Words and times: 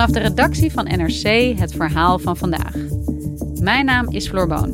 Vanaf 0.00 0.14
de 0.14 0.28
redactie 0.28 0.72
van 0.72 0.84
NRC 0.84 1.58
het 1.58 1.72
verhaal 1.72 2.18
van 2.18 2.36
vandaag. 2.36 2.74
Mijn 3.60 3.84
naam 3.84 4.08
is 4.08 4.28
Floor 4.28 4.46
Boon. 4.46 4.70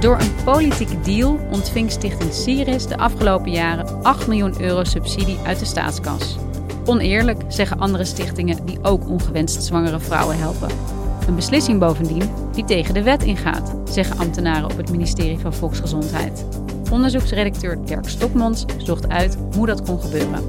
Door 0.00 0.20
een 0.20 0.34
politieke 0.44 1.00
deal 1.00 1.38
ontving 1.50 1.90
Stichting 1.90 2.32
Siris 2.32 2.86
de 2.86 2.96
afgelopen 2.96 3.50
jaren 3.50 4.02
8 4.02 4.26
miljoen 4.26 4.60
euro 4.60 4.84
subsidie 4.84 5.38
uit 5.44 5.58
de 5.58 5.64
staatskas. 5.64 6.36
Oneerlijk, 6.84 7.42
zeggen 7.48 7.78
andere 7.78 8.04
stichtingen 8.04 8.66
die 8.66 8.78
ook 8.82 9.08
ongewenst 9.08 9.62
zwangere 9.62 10.00
vrouwen 10.00 10.38
helpen. 10.38 10.68
Een 11.26 11.34
beslissing 11.34 11.78
bovendien 11.78 12.30
die 12.52 12.64
tegen 12.64 12.94
de 12.94 13.02
wet 13.02 13.22
ingaat, 13.22 13.74
zeggen 13.84 14.18
ambtenaren 14.18 14.70
op 14.70 14.76
het 14.76 14.90
ministerie 14.90 15.38
van 15.38 15.54
Volksgezondheid. 15.54 16.44
Onderzoeksredacteur 16.90 17.84
Dirk 17.84 18.08
Stokmans 18.08 18.64
zocht 18.78 19.08
uit 19.08 19.36
hoe 19.54 19.66
dat 19.66 19.82
kon 19.82 20.00
gebeuren. 20.00 20.48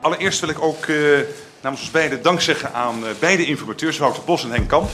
Allereerst 0.00 0.40
wil 0.40 0.48
ik 0.48 0.62
ook 0.62 0.86
uh, 0.86 1.18
namens 1.62 1.80
ons 1.82 1.90
beiden 1.90 2.22
dank 2.22 2.40
zeggen 2.40 2.72
aan 2.72 2.98
uh, 2.98 3.08
beide 3.20 3.46
informateurs, 3.46 3.98
Wouter 3.98 4.22
Bos 4.24 4.44
en 4.44 4.50
Henk 4.50 4.68
Kamp. 4.68 4.90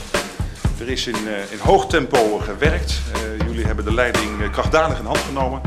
Er 0.79 0.89
is 0.89 1.07
in, 1.07 1.15
uh, 1.25 1.51
in 1.51 1.59
hoog 1.59 1.87
tempo 1.87 2.37
gewerkt. 2.37 3.01
jullie 3.45 3.65
hebben 3.65 3.85
de 3.85 3.93
leiding 3.93 4.51
krachtdadig 4.51 4.99
in 4.99 5.05
hand 5.05 5.17
genomen. 5.17 5.61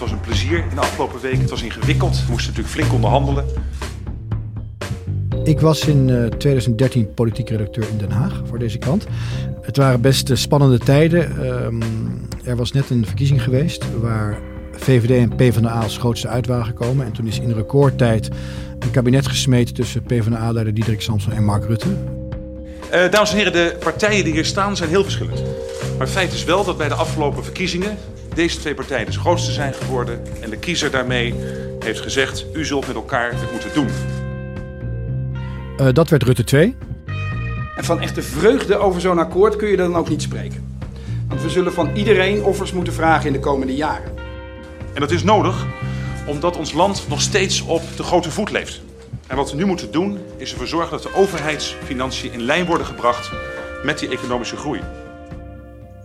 Het 0.00 0.08
was 0.08 0.18
een 0.18 0.24
plezier 0.24 0.58
in 0.58 0.74
de 0.74 0.80
afgelopen 0.80 1.20
weken. 1.20 1.40
Het 1.40 1.50
was 1.50 1.62
ingewikkeld. 1.62 2.24
We 2.24 2.30
moesten 2.30 2.48
natuurlijk 2.48 2.74
flink 2.74 2.92
onderhandelen. 2.92 3.44
Ik 5.44 5.60
was 5.60 5.86
in 5.86 6.30
2013 6.38 7.14
politiek 7.14 7.48
redacteur 7.48 7.88
in 7.88 7.98
Den 7.98 8.10
Haag 8.10 8.42
voor 8.44 8.58
deze 8.58 8.78
krant. 8.78 9.06
Het 9.62 9.76
waren 9.76 10.00
best 10.00 10.30
spannende 10.32 10.78
tijden. 10.78 11.46
Um, 11.64 11.82
er 12.44 12.56
was 12.56 12.72
net 12.72 12.90
een 12.90 13.06
verkiezing 13.06 13.42
geweest 13.42 14.00
waar 14.00 14.38
VVD 14.72 15.10
en 15.10 15.36
PvdA 15.36 15.80
als 15.80 15.98
grootste 15.98 16.28
uit 16.28 16.46
waren 16.46 16.64
gekomen. 16.64 17.06
En 17.06 17.12
toen 17.12 17.26
is 17.26 17.40
in 17.40 17.52
recordtijd 17.52 18.28
een 18.78 18.90
kabinet 18.90 19.26
gesmeten 19.26 19.74
tussen 19.74 20.02
PvdA-leider 20.02 20.74
Diederik 20.74 21.00
Samson 21.00 21.32
en 21.32 21.44
Mark 21.44 21.64
Rutte. 21.64 21.88
Uh, 21.88 23.10
dames 23.10 23.30
en 23.30 23.36
heren, 23.36 23.52
de 23.52 23.76
partijen 23.80 24.24
die 24.24 24.32
hier 24.32 24.44
staan 24.44 24.76
zijn 24.76 24.88
heel 24.88 25.02
verschillend. 25.02 25.42
Maar 25.90 26.06
het 26.06 26.10
feit 26.10 26.32
is 26.32 26.44
wel 26.44 26.64
dat 26.64 26.76
bij 26.76 26.88
de 26.88 26.94
afgelopen 26.94 27.44
verkiezingen 27.44 27.96
deze 28.34 28.58
twee 28.58 28.74
partijen 28.74 29.06
de 29.06 29.12
grootste 29.12 29.52
zijn 29.52 29.74
geworden. 29.74 30.22
En 30.40 30.50
de 30.50 30.56
kiezer 30.56 30.90
daarmee 30.90 31.34
heeft 31.78 32.00
gezegd, 32.00 32.46
u 32.52 32.64
zult 32.64 32.86
met 32.86 32.96
elkaar 32.96 33.30
het 33.30 33.52
moeten 33.52 33.70
doen. 33.74 33.88
Uh, 35.80 35.88
dat 35.92 36.08
werd 36.08 36.22
Rutte 36.22 36.44
2. 36.44 36.76
En 37.76 37.84
van 37.84 38.00
echte 38.00 38.22
vreugde 38.22 38.76
over 38.76 39.00
zo'n 39.00 39.18
akkoord 39.18 39.56
kun 39.56 39.68
je 39.68 39.76
dan 39.76 39.96
ook 39.96 40.08
niet 40.08 40.22
spreken. 40.22 40.78
Want 41.28 41.42
we 41.42 41.50
zullen 41.50 41.72
van 41.72 41.90
iedereen 41.94 42.44
offers 42.44 42.72
moeten 42.72 42.92
vragen 42.92 43.26
in 43.26 43.32
de 43.32 43.40
komende 43.40 43.74
jaren. 43.74 44.12
En 44.94 45.00
dat 45.00 45.10
is 45.10 45.22
nodig 45.22 45.66
omdat 46.26 46.56
ons 46.56 46.72
land 46.72 47.04
nog 47.08 47.20
steeds 47.20 47.60
op 47.60 47.82
de 47.96 48.02
grote 48.02 48.30
voet 48.30 48.50
leeft. 48.50 48.80
En 49.26 49.36
wat 49.36 49.50
we 49.50 49.56
nu 49.56 49.64
moeten 49.64 49.92
doen 49.92 50.18
is 50.36 50.50
ervoor 50.52 50.66
zorgen 50.66 50.90
dat 50.90 51.02
de 51.02 51.14
overheidsfinanciën 51.14 52.32
in 52.32 52.42
lijn 52.42 52.66
worden 52.66 52.86
gebracht 52.86 53.30
met 53.84 53.98
die 53.98 54.08
economische 54.08 54.56
groei. 54.56 54.80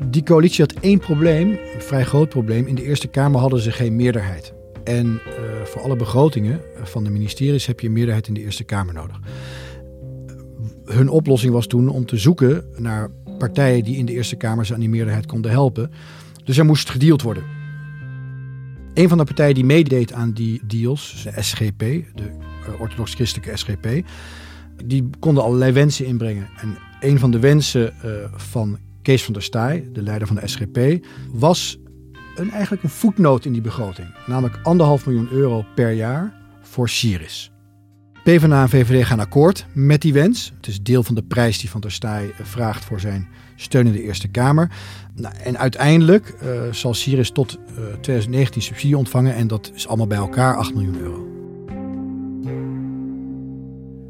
Die 0.07 0.23
coalitie 0.23 0.65
had 0.65 0.73
één 0.81 0.99
probleem, 0.99 1.49
een 1.49 1.81
vrij 1.81 2.03
groot 2.03 2.29
probleem. 2.29 2.67
In 2.67 2.75
de 2.75 2.83
Eerste 2.83 3.07
Kamer 3.07 3.39
hadden 3.39 3.59
ze 3.59 3.71
geen 3.71 3.95
meerderheid. 3.95 4.53
En 4.83 5.05
uh, 5.05 5.63
voor 5.63 5.81
alle 5.81 5.95
begrotingen 5.95 6.61
van 6.83 7.03
de 7.03 7.09
ministeries 7.09 7.65
heb 7.65 7.79
je 7.79 7.87
een 7.87 7.93
meerderheid 7.93 8.27
in 8.27 8.33
de 8.33 8.41
Eerste 8.41 8.63
Kamer 8.63 8.93
nodig. 8.93 9.19
Hun 10.85 11.09
oplossing 11.09 11.53
was 11.53 11.67
toen 11.67 11.89
om 11.89 12.05
te 12.05 12.17
zoeken 12.17 12.65
naar 12.77 13.09
partijen 13.37 13.83
die 13.83 13.97
in 13.97 14.05
de 14.05 14.11
Eerste 14.11 14.35
Kamer 14.35 14.65
ze 14.65 14.73
aan 14.73 14.79
die 14.79 14.89
meerderheid 14.89 15.25
konden 15.25 15.51
helpen. 15.51 15.91
Dus 16.43 16.57
er 16.57 16.65
moest 16.65 16.89
gedeeld 16.89 17.21
worden. 17.21 17.43
Een 18.93 19.09
van 19.09 19.17
de 19.17 19.23
partijen 19.23 19.53
die 19.53 19.65
meedeed 19.65 20.13
aan 20.13 20.31
die 20.31 20.61
deals, 20.67 21.23
de 21.23 21.41
SGP, 21.41 21.79
de 21.79 22.31
uh, 22.69 22.81
orthodox-christelijke 22.81 23.57
SGP, 23.57 23.87
die 24.85 25.09
konden 25.19 25.43
allerlei 25.43 25.71
wensen 25.71 26.05
inbrengen. 26.05 26.47
En 26.57 26.77
een 26.99 27.19
van 27.19 27.31
de 27.31 27.39
wensen 27.39 27.93
uh, 28.05 28.11
van 28.35 28.77
Kees 29.05 29.23
van 29.23 29.33
der 29.33 29.43
Staaij, 29.43 29.89
de 29.91 30.01
leider 30.01 30.27
van 30.27 30.35
de 30.35 30.47
SGP, 30.47 31.05
was 31.31 31.77
een, 32.35 32.51
eigenlijk 32.51 32.83
een 32.83 32.89
voetnoot 32.89 33.45
in 33.45 33.51
die 33.51 33.61
begroting. 33.61 34.07
Namelijk 34.25 34.59
anderhalf 34.63 35.05
miljoen 35.05 35.27
euro 35.31 35.65
per 35.75 35.91
jaar 35.91 36.33
voor 36.61 36.89
Syris. 36.89 37.51
PvdA 38.23 38.61
en 38.61 38.69
VVD 38.69 39.05
gaan 39.05 39.19
akkoord 39.19 39.65
met 39.73 40.01
die 40.01 40.13
wens. 40.13 40.53
Het 40.55 40.67
is 40.67 40.81
deel 40.81 41.03
van 41.03 41.15
de 41.15 41.23
prijs 41.23 41.59
die 41.59 41.69
Van 41.69 41.81
der 41.81 41.91
Staaij 41.91 42.31
vraagt 42.41 42.85
voor 42.85 42.99
zijn 42.99 43.27
steun 43.55 43.85
in 43.85 43.91
de 43.91 44.03
Eerste 44.03 44.27
Kamer. 44.27 44.71
Nou, 45.15 45.35
en 45.35 45.57
uiteindelijk 45.57 46.35
uh, 46.43 46.73
zal 46.73 46.93
Syrië 46.93 47.31
tot 47.31 47.53
uh, 47.53 47.75
2019 48.01 48.61
subsidie 48.61 48.97
ontvangen 48.97 49.35
en 49.35 49.47
dat 49.47 49.71
is 49.75 49.87
allemaal 49.87 50.07
bij 50.07 50.17
elkaar 50.17 50.57
8 50.57 50.73
miljoen 50.73 50.99
euro. 50.99 51.35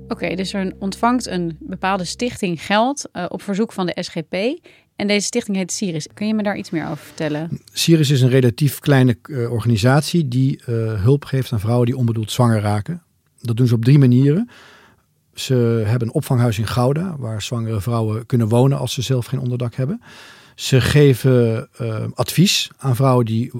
Oké, 0.07 0.35
dus 0.35 0.53
er 0.53 0.73
ontvangt 0.79 1.27
een 1.27 1.57
bepaalde 1.59 2.05
stichting 2.05 2.65
geld 2.65 3.09
uh, 3.13 3.25
op 3.27 3.41
verzoek 3.41 3.71
van 3.71 3.85
de 3.85 3.97
SGP. 4.03 4.35
En 4.95 5.07
deze 5.07 5.25
stichting 5.25 5.57
heet 5.57 5.71
Siris. 5.71 6.07
Kun 6.13 6.27
je 6.27 6.33
me 6.33 6.43
daar 6.43 6.57
iets 6.57 6.69
meer 6.69 6.83
over 6.83 6.97
vertellen? 6.97 7.61
Siris 7.73 8.09
is 8.09 8.21
een 8.21 8.29
relatief 8.29 8.79
kleine 8.79 9.17
uh, 9.23 9.51
organisatie 9.51 10.27
die 10.27 10.59
uh, 10.59 10.65
hulp 11.01 11.25
geeft 11.25 11.51
aan 11.51 11.59
vrouwen 11.59 11.85
die 11.85 11.97
onbedoeld 11.97 12.31
zwanger 12.31 12.61
raken. 12.61 13.03
Dat 13.41 13.57
doen 13.57 13.67
ze 13.67 13.75
op 13.75 13.83
drie 13.83 13.99
manieren. 13.99 14.49
Ze 15.33 15.53
hebben 15.85 16.07
een 16.07 16.13
opvanghuis 16.13 16.59
in 16.59 16.67
Gouda, 16.67 17.15
waar 17.17 17.41
zwangere 17.41 17.81
vrouwen 17.81 18.25
kunnen 18.25 18.47
wonen 18.47 18.77
als 18.77 18.93
ze 18.93 19.01
zelf 19.01 19.25
geen 19.25 19.39
onderdak 19.39 19.75
hebben. 19.75 20.01
Ze 20.55 20.81
geven 20.81 21.69
uh, 21.81 22.05
advies 22.13 22.71
aan 22.77 22.95
vrouwen 22.95 23.25
die 23.25 23.51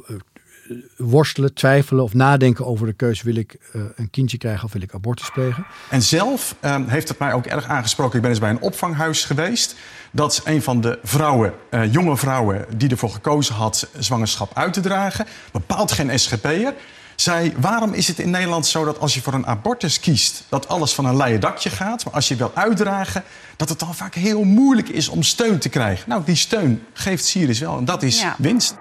worstelen, 0.98 1.54
twijfelen 1.54 2.04
of 2.04 2.14
nadenken 2.14 2.66
over 2.66 2.86
de 2.86 2.94
keuze: 2.94 3.24
wil 3.24 3.36
ik 3.36 3.58
uh, 3.74 3.82
een 3.96 4.10
kindje 4.10 4.38
krijgen 4.38 4.66
of 4.66 4.74
wil 4.74 4.82
ik 4.82 4.94
abortus 4.94 5.30
plegen? 5.30 5.66
En 5.90 6.02
zelf 6.02 6.56
ehm, 6.60 6.88
heeft 6.88 7.08
het 7.08 7.20
mij 7.20 7.34
ook 7.34 7.46
erg 7.46 7.66
aangesproken. 7.66 8.16
Ik 8.16 8.22
ben 8.22 8.30
eens 8.30 8.40
bij 8.40 8.50
een 8.50 8.62
opvanghuis 8.62 9.26
geweest. 9.26 9.76
Dat 10.12 10.42
een 10.46 10.62
van 10.62 10.82
de 10.82 11.00
vrouwen, 11.04 11.54
jonge 11.90 12.18
vrouwen, 12.18 12.66
die 12.78 12.90
ervoor 12.90 13.10
gekozen 13.10 13.56
had 13.56 13.90
zwangerschap 13.98 14.52
uit 14.54 14.74
te 14.74 14.80
dragen, 14.80 15.26
bepaalt 15.52 15.92
geen 15.92 16.20
SGP'er 16.20 16.74
zei: 17.16 17.54
waarom 17.58 17.94
is 17.94 18.08
het 18.08 18.20
in 18.20 18.30
Nederland 18.30 18.68
zo 18.68 18.86
dat 18.86 19.00
als 19.00 19.14
je 19.14 19.22
voor 19.22 19.34
een 19.34 19.48
abortus 19.48 20.00
kiest, 20.00 20.44
dat 20.50 20.68
alles 20.68 20.94
van 20.94 21.06
een 21.06 21.18
leien 21.18 21.40
dakje 21.40 21.70
gaat, 21.70 22.06
maar 22.06 22.14
als 22.14 22.28
je 22.28 22.36
wil 22.36 22.52
uitdragen, 22.54 23.24
dat 23.58 23.70
het 23.70 23.80
dan 23.80 23.96
vaak 23.96 24.16
heel 24.16 24.44
moeilijk 24.44 24.90
is 24.90 25.08
om 25.08 25.24
steun 25.24 25.60
te 25.60 25.70
krijgen? 25.70 26.10
Nou, 26.10 26.24
die 26.26 26.36
steun 26.36 26.84
geeft 26.94 27.26
Sirius 27.26 27.60
wel 27.60 27.78
en 27.78 27.86
dat 27.86 28.04
is 28.04 28.22
ja. 28.22 28.36
winst. 28.38 28.76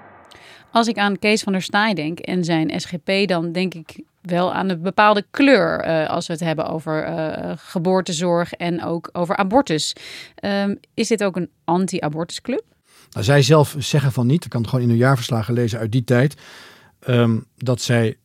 Als 0.75 0.87
ik 0.87 0.97
aan 0.97 1.19
Kees 1.19 1.43
van 1.43 1.51
der 1.51 1.61
Staaij 1.61 1.93
denk 1.93 2.19
en 2.19 2.43
zijn 2.43 2.79
SGP, 2.81 3.27
dan 3.27 3.51
denk 3.51 3.73
ik 3.73 3.99
wel 4.21 4.53
aan 4.53 4.69
een 4.69 4.81
bepaalde 4.81 5.25
kleur 5.31 5.87
uh, 5.87 6.09
als 6.09 6.27
we 6.27 6.33
het 6.33 6.41
hebben 6.41 6.67
over 6.67 7.07
uh, 7.07 7.53
geboortezorg 7.55 8.53
en 8.53 8.83
ook 8.83 9.09
over 9.11 9.35
abortus. 9.35 9.95
Um, 10.43 10.79
is 10.93 11.07
dit 11.07 11.23
ook 11.23 11.35
een 11.35 11.49
anti-abortusclub? 11.63 12.63
Nou, 13.11 13.25
zij 13.25 13.41
zelf 13.41 13.75
zeggen 13.77 14.11
van 14.11 14.27
niet. 14.27 14.43
Ik 14.43 14.49
kan 14.49 14.61
het 14.61 14.69
gewoon 14.69 14.83
in 14.85 14.91
hun 14.91 14.99
jaarverslagen 14.99 15.53
lezen 15.53 15.79
uit 15.79 15.91
die 15.91 16.03
tijd. 16.03 16.35
Um, 17.07 17.45
dat 17.57 17.81
zij 17.81 18.17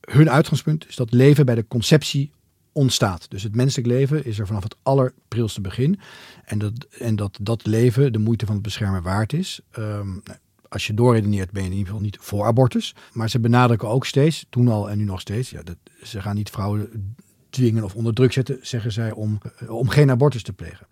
hun 0.00 0.30
uitgangspunt 0.30 0.88
is 0.88 0.96
dat 0.96 1.12
leven 1.12 1.46
bij 1.46 1.54
de 1.54 1.68
conceptie 1.68 2.30
ontstaat. 2.72 3.30
Dus 3.30 3.42
het 3.42 3.54
menselijk 3.54 3.88
leven 3.88 4.24
is 4.24 4.38
er 4.38 4.46
vanaf 4.46 4.62
het 4.62 4.76
allerprilste 4.82 5.60
begin. 5.60 6.00
En 6.44 6.58
dat, 6.58 6.72
en 6.98 7.16
dat 7.16 7.38
dat 7.40 7.66
leven 7.66 8.12
de 8.12 8.18
moeite 8.18 8.46
van 8.46 8.54
het 8.54 8.64
beschermen 8.64 9.02
waard 9.02 9.32
is. 9.32 9.60
Um, 9.78 10.22
als 10.68 10.86
je 10.86 10.94
doorredeneert 10.94 11.50
ben 11.50 11.62
je 11.62 11.68
in 11.68 11.74
ieder 11.74 11.86
geval 11.88 12.02
niet 12.02 12.18
voor 12.20 12.44
abortus. 12.44 12.94
Maar 13.12 13.30
ze 13.30 13.40
benadrukken 13.40 13.88
ook 13.88 14.06
steeds, 14.06 14.46
toen 14.50 14.68
al 14.68 14.90
en 14.90 14.98
nu 14.98 15.04
nog 15.04 15.20
steeds... 15.20 15.50
Ja, 15.50 15.62
dat, 15.62 15.76
ze 16.02 16.20
gaan 16.20 16.34
niet 16.34 16.50
vrouwen 16.50 17.16
dwingen 17.50 17.84
of 17.84 17.94
onder 17.94 18.14
druk 18.14 18.32
zetten, 18.32 18.58
zeggen 18.60 18.92
zij, 18.92 19.12
om, 19.12 19.38
om 19.68 19.88
geen 19.88 20.10
abortus 20.10 20.42
te 20.42 20.52
plegen. 20.52 20.86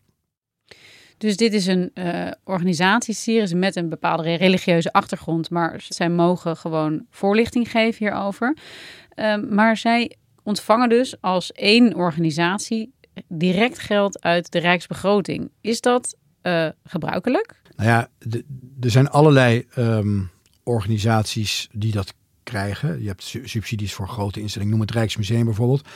Dus 1.19 1.37
dit 1.37 1.53
is 1.53 1.67
een 1.67 1.91
uh, 1.95 2.31
organisatie, 2.45 3.15
Sirius, 3.15 3.53
met 3.53 3.77
een 3.77 3.89
bepaalde 3.89 4.35
religieuze 4.35 4.93
achtergrond. 4.93 5.51
Maar 5.51 5.85
zij 5.89 6.09
mogen 6.09 6.57
gewoon 6.57 7.07
voorlichting 7.11 7.71
geven 7.71 8.07
hierover. 8.07 8.57
Uh, 9.15 9.37
maar 9.51 9.77
zij 9.77 10.17
ontvangen 10.43 10.89
dus 10.89 11.21
als 11.21 11.53
één 11.53 11.95
organisatie 11.95 12.95
direct 13.29 13.79
geld 13.79 14.23
uit 14.23 14.53
de 14.53 14.59
rijksbegroting. 14.59 15.51
Is 15.61 15.81
dat 15.81 16.17
uh, 16.43 16.69
gebruikelijk? 16.85 17.63
Nou 17.77 17.89
ja, 17.89 18.11
er 18.81 18.91
zijn 18.91 19.09
allerlei 19.09 19.67
ehm, 19.71 20.23
organisaties 20.63 21.69
die 21.73 21.93
dat 21.93 22.15
krijgen. 22.43 23.03
Je 23.03 23.07
hebt 23.07 23.37
subsidies 23.45 23.95
voor 23.95 24.09
grote 24.09 24.41
instellingen, 24.41 24.73
noem 24.73 24.87
het 24.87 24.95
Rijksmuseum 24.95 25.45
bijvoorbeeld. 25.45 25.89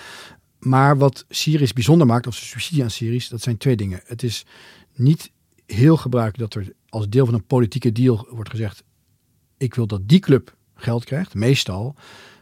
Maar 0.58 0.98
wat 0.98 1.24
Syrisch 1.28 1.72
bijzonder 1.72 2.06
maakt, 2.06 2.26
of 2.26 2.34
subsidie 2.34 2.82
aan 2.82 2.90
Syrisch, 2.90 3.28
dat 3.28 3.42
zijn 3.42 3.56
twee 3.56 3.76
dingen. 3.76 4.00
Het 4.04 4.22
is 4.22 4.46
niet 4.94 5.30
heel 5.66 5.96
gebruikelijk 5.96 6.52
dat 6.52 6.62
er 6.62 6.72
als 6.88 7.08
deel 7.08 7.24
van 7.24 7.34
een 7.34 7.46
politieke 7.46 7.92
deal 7.92 8.26
wordt 8.30 8.50
gezegd: 8.50 8.82
ik 9.56 9.74
wil 9.74 9.86
dat 9.86 10.08
die 10.08 10.20
club 10.20 10.56
geld 10.74 11.04
krijgt, 11.04 11.34
meestal. 11.34 11.94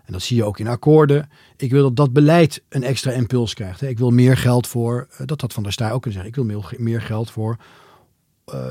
En 0.04 0.12
dat 0.12 0.22
zie 0.22 0.36
je 0.36 0.44
ook 0.44 0.58
in 0.58 0.68
akkoorden. 0.68 1.28
Ik 1.56 1.70
wil 1.70 1.82
dat 1.82 1.96
dat 1.96 2.12
beleid 2.12 2.62
een 2.68 2.82
extra 2.82 3.12
impuls 3.12 3.54
krijgt. 3.54 3.82
Ik 3.82 3.98
wil 3.98 4.10
meer 4.10 4.36
geld 4.36 4.66
voor, 4.66 5.08
eh, 5.10 5.26
dat 5.26 5.40
dat 5.40 5.52
van 5.52 5.62
der 5.62 5.72
Staaij 5.72 5.92
ook 5.92 6.02
kunnen 6.02 6.22
zeggen. 6.22 6.42
Ik 6.42 6.50
wil 6.50 6.62
meer 6.78 7.02
geld 7.02 7.30
voor 7.30 7.56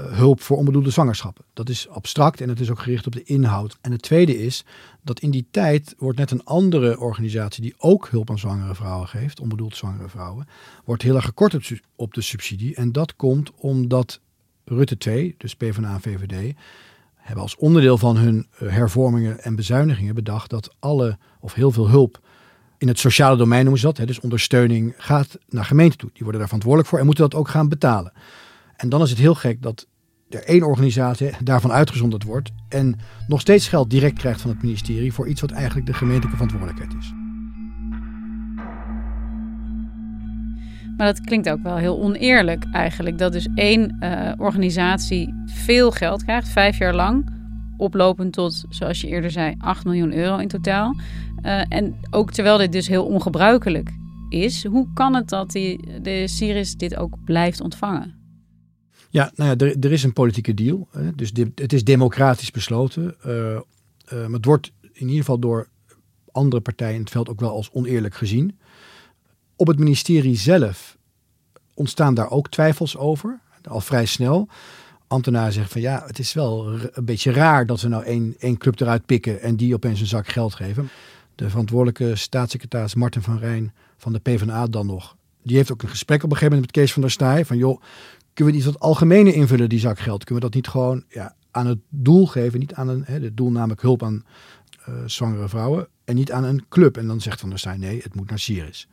hulp 0.09 0.41
voor 0.41 0.57
onbedoelde 0.57 0.89
zwangerschappen. 0.89 1.45
Dat 1.53 1.69
is 1.69 1.89
abstract 1.89 2.41
en 2.41 2.49
het 2.49 2.59
is 2.59 2.69
ook 2.69 2.79
gericht 2.79 3.05
op 3.05 3.13
de 3.13 3.23
inhoud. 3.23 3.77
En 3.81 3.91
het 3.91 4.01
tweede 4.01 4.37
is 4.37 4.65
dat 5.03 5.19
in 5.19 5.31
die 5.31 5.47
tijd 5.51 5.95
wordt 5.97 6.17
net 6.17 6.31
een 6.31 6.43
andere 6.43 6.99
organisatie 6.99 7.61
die 7.61 7.75
ook 7.77 8.07
hulp 8.09 8.29
aan 8.29 8.39
zwangere 8.39 8.75
vrouwen 8.75 9.07
geeft, 9.07 9.39
onbedoeld 9.39 9.75
zwangere 9.75 10.09
vrouwen, 10.09 10.47
wordt 10.85 11.03
heel 11.03 11.15
erg 11.15 11.25
gekort 11.25 11.81
op 11.95 12.13
de 12.13 12.21
subsidie. 12.21 12.75
En 12.75 12.91
dat 12.91 13.15
komt 13.15 13.51
omdat 13.55 14.19
Rutte 14.65 14.97
2, 14.97 15.35
dus 15.37 15.55
PvdA 15.55 15.93
en 15.93 16.01
VVD, 16.01 16.55
hebben 17.15 17.43
als 17.43 17.55
onderdeel 17.55 17.97
van 17.97 18.17
hun 18.17 18.47
eh, 18.51 18.69
hervormingen 18.69 19.43
en 19.43 19.55
bezuinigingen 19.55 20.15
bedacht 20.15 20.49
dat 20.49 20.75
alle 20.79 21.17
of 21.39 21.53
heel 21.53 21.71
veel 21.71 21.89
hulp 21.89 22.21
in 22.77 22.87
het 22.87 22.99
sociale 22.99 23.37
domein 23.37 23.61
noemen 23.61 23.79
ze 23.79 23.85
dat, 23.85 23.97
hè, 23.97 24.05
dus 24.05 24.19
ondersteuning, 24.19 24.93
gaat 24.97 25.37
naar 25.49 25.65
gemeenten 25.65 25.97
toe. 25.97 26.09
Die 26.13 26.21
worden 26.21 26.39
daar 26.39 26.49
verantwoordelijk 26.49 26.89
voor 26.89 26.99
en 26.99 27.05
moeten 27.05 27.29
dat 27.29 27.39
ook 27.39 27.47
gaan 27.47 27.69
betalen. 27.69 28.13
En 28.77 28.89
dan 28.89 29.01
is 29.01 29.09
het 29.09 29.19
heel 29.19 29.35
gek 29.35 29.61
dat 29.61 29.87
er 30.29 30.43
één 30.43 30.63
organisatie 30.63 31.31
daarvan 31.43 31.71
uitgezonderd 31.71 32.23
wordt 32.23 32.51
en 32.69 32.99
nog 33.27 33.41
steeds 33.41 33.67
geld 33.67 33.89
direct 33.89 34.19
krijgt 34.19 34.41
van 34.41 34.49
het 34.49 34.61
ministerie 34.61 35.13
voor 35.13 35.27
iets 35.27 35.41
wat 35.41 35.51
eigenlijk 35.51 35.87
de 35.87 35.93
gemeentelijke 35.93 36.37
verantwoordelijkheid 36.37 36.93
is. 36.99 37.13
Maar 40.97 41.07
dat 41.07 41.21
klinkt 41.21 41.49
ook 41.49 41.63
wel 41.63 41.75
heel 41.75 42.01
oneerlijk 42.01 42.65
eigenlijk. 42.71 43.17
Dat 43.17 43.31
dus 43.31 43.47
één 43.55 43.97
uh, 43.99 44.31
organisatie 44.37 45.33
veel 45.45 45.91
geld 45.91 46.23
krijgt, 46.23 46.47
vijf 46.47 46.77
jaar 46.77 46.95
lang. 46.95 47.35
Oplopend 47.77 48.33
tot, 48.33 48.65
zoals 48.69 49.01
je 49.01 49.07
eerder 49.07 49.31
zei, 49.31 49.55
8 49.57 49.85
miljoen 49.85 50.13
euro 50.13 50.37
in 50.37 50.47
totaal. 50.47 50.95
Uh, 51.43 51.61
en 51.69 51.95
ook 52.09 52.31
terwijl 52.31 52.57
dit 52.57 52.71
dus 52.71 52.87
heel 52.87 53.05
ongebruikelijk 53.05 53.89
is, 54.29 54.65
hoe 54.65 54.87
kan 54.93 55.15
het 55.15 55.29
dat 55.29 55.51
die, 55.51 56.01
de 56.01 56.27
Syrisch 56.27 56.73
dit 56.75 56.97
ook 56.97 57.15
blijft 57.25 57.61
ontvangen? 57.61 58.26
Ja, 59.09 59.31
nou 59.35 59.49
ja, 59.49 59.65
er, 59.65 59.79
er 59.79 59.91
is 59.91 60.03
een 60.03 60.13
politieke 60.13 60.53
deal. 60.53 60.87
Hè? 60.91 61.15
Dus 61.15 61.31
het 61.55 61.73
is 61.73 61.83
democratisch 61.83 62.51
besloten. 62.51 63.15
Uh, 63.25 63.33
uh, 63.33 63.61
maar 64.09 64.29
het 64.29 64.45
wordt 64.45 64.71
in 64.81 65.07
ieder 65.07 65.17
geval 65.17 65.39
door 65.39 65.67
andere 66.31 66.61
partijen 66.61 66.93
in 66.93 67.01
het 67.01 67.09
veld 67.09 67.29
ook 67.29 67.39
wel 67.39 67.51
als 67.51 67.71
oneerlijk 67.71 68.15
gezien. 68.15 68.59
Op 69.55 69.67
het 69.67 69.79
ministerie 69.79 70.35
zelf 70.35 70.97
ontstaan 71.73 72.13
daar 72.13 72.29
ook 72.29 72.49
twijfels 72.49 72.97
over, 72.97 73.39
al 73.63 73.81
vrij 73.81 74.05
snel. 74.05 74.47
Ambtenaren 75.07 75.53
zeggen 75.53 75.71
van 75.71 75.81
ja, 75.81 76.03
het 76.05 76.19
is 76.19 76.33
wel 76.33 76.67
een 76.91 77.05
beetje 77.05 77.31
raar 77.31 77.65
dat 77.65 77.81
we 77.81 77.87
nou 77.87 78.03
één, 78.03 78.35
één 78.39 78.57
club 78.57 78.79
eruit 78.79 79.05
pikken 79.05 79.41
en 79.41 79.55
die 79.55 79.73
opeens 79.73 79.99
een 79.99 80.07
zak 80.07 80.27
geld 80.27 80.55
geven. 80.55 80.89
De 81.35 81.49
verantwoordelijke 81.49 82.15
staatssecretaris 82.15 82.95
Martin 82.95 83.21
van 83.21 83.39
Rijn 83.39 83.73
van 83.97 84.13
de 84.13 84.19
PvdA 84.19 84.67
dan 84.67 84.85
nog. 84.85 85.15
Die 85.43 85.55
heeft 85.55 85.71
ook 85.71 85.81
een 85.83 85.89
gesprek 85.89 86.23
op 86.23 86.29
een 86.29 86.37
gegeven 86.37 86.53
moment 86.53 86.73
met 86.73 86.83
Kees 86.83 86.93
van 86.93 87.01
der 87.01 87.11
Staaij. 87.11 87.45
Van 87.45 87.57
joh, 87.57 87.81
kunnen 88.37 88.53
we 88.53 88.59
niet 88.59 88.73
wat 88.73 88.79
algemene 88.79 89.33
invullen, 89.33 89.69
die 89.69 89.79
zak 89.79 89.99
geld? 89.99 90.23
Kunnen 90.23 90.43
we 90.43 90.49
dat 90.49 90.55
niet 90.55 90.67
gewoon 90.67 91.03
ja, 91.09 91.35
aan 91.51 91.67
het 91.67 91.79
doel 91.89 92.27
geven? 92.27 92.59
Niet 92.59 92.73
aan 92.73 92.87
een, 92.87 93.03
hè, 93.05 93.19
het 93.19 93.37
doel 93.37 93.51
namelijk 93.51 93.81
hulp 93.81 94.03
aan 94.03 94.23
uh, 94.89 94.95
zwangere 95.05 95.49
vrouwen. 95.49 95.87
En 96.03 96.15
niet 96.15 96.31
aan 96.31 96.43
een 96.43 96.65
club. 96.69 96.97
En 96.97 97.07
dan 97.07 97.21
zegt 97.21 97.39
Van 97.39 97.49
der 97.49 97.59
Staaij 97.59 97.77
nee, 97.77 98.01
het 98.01 98.15
moet 98.15 98.29
naar 98.29 98.39
Syrisch 98.39 98.87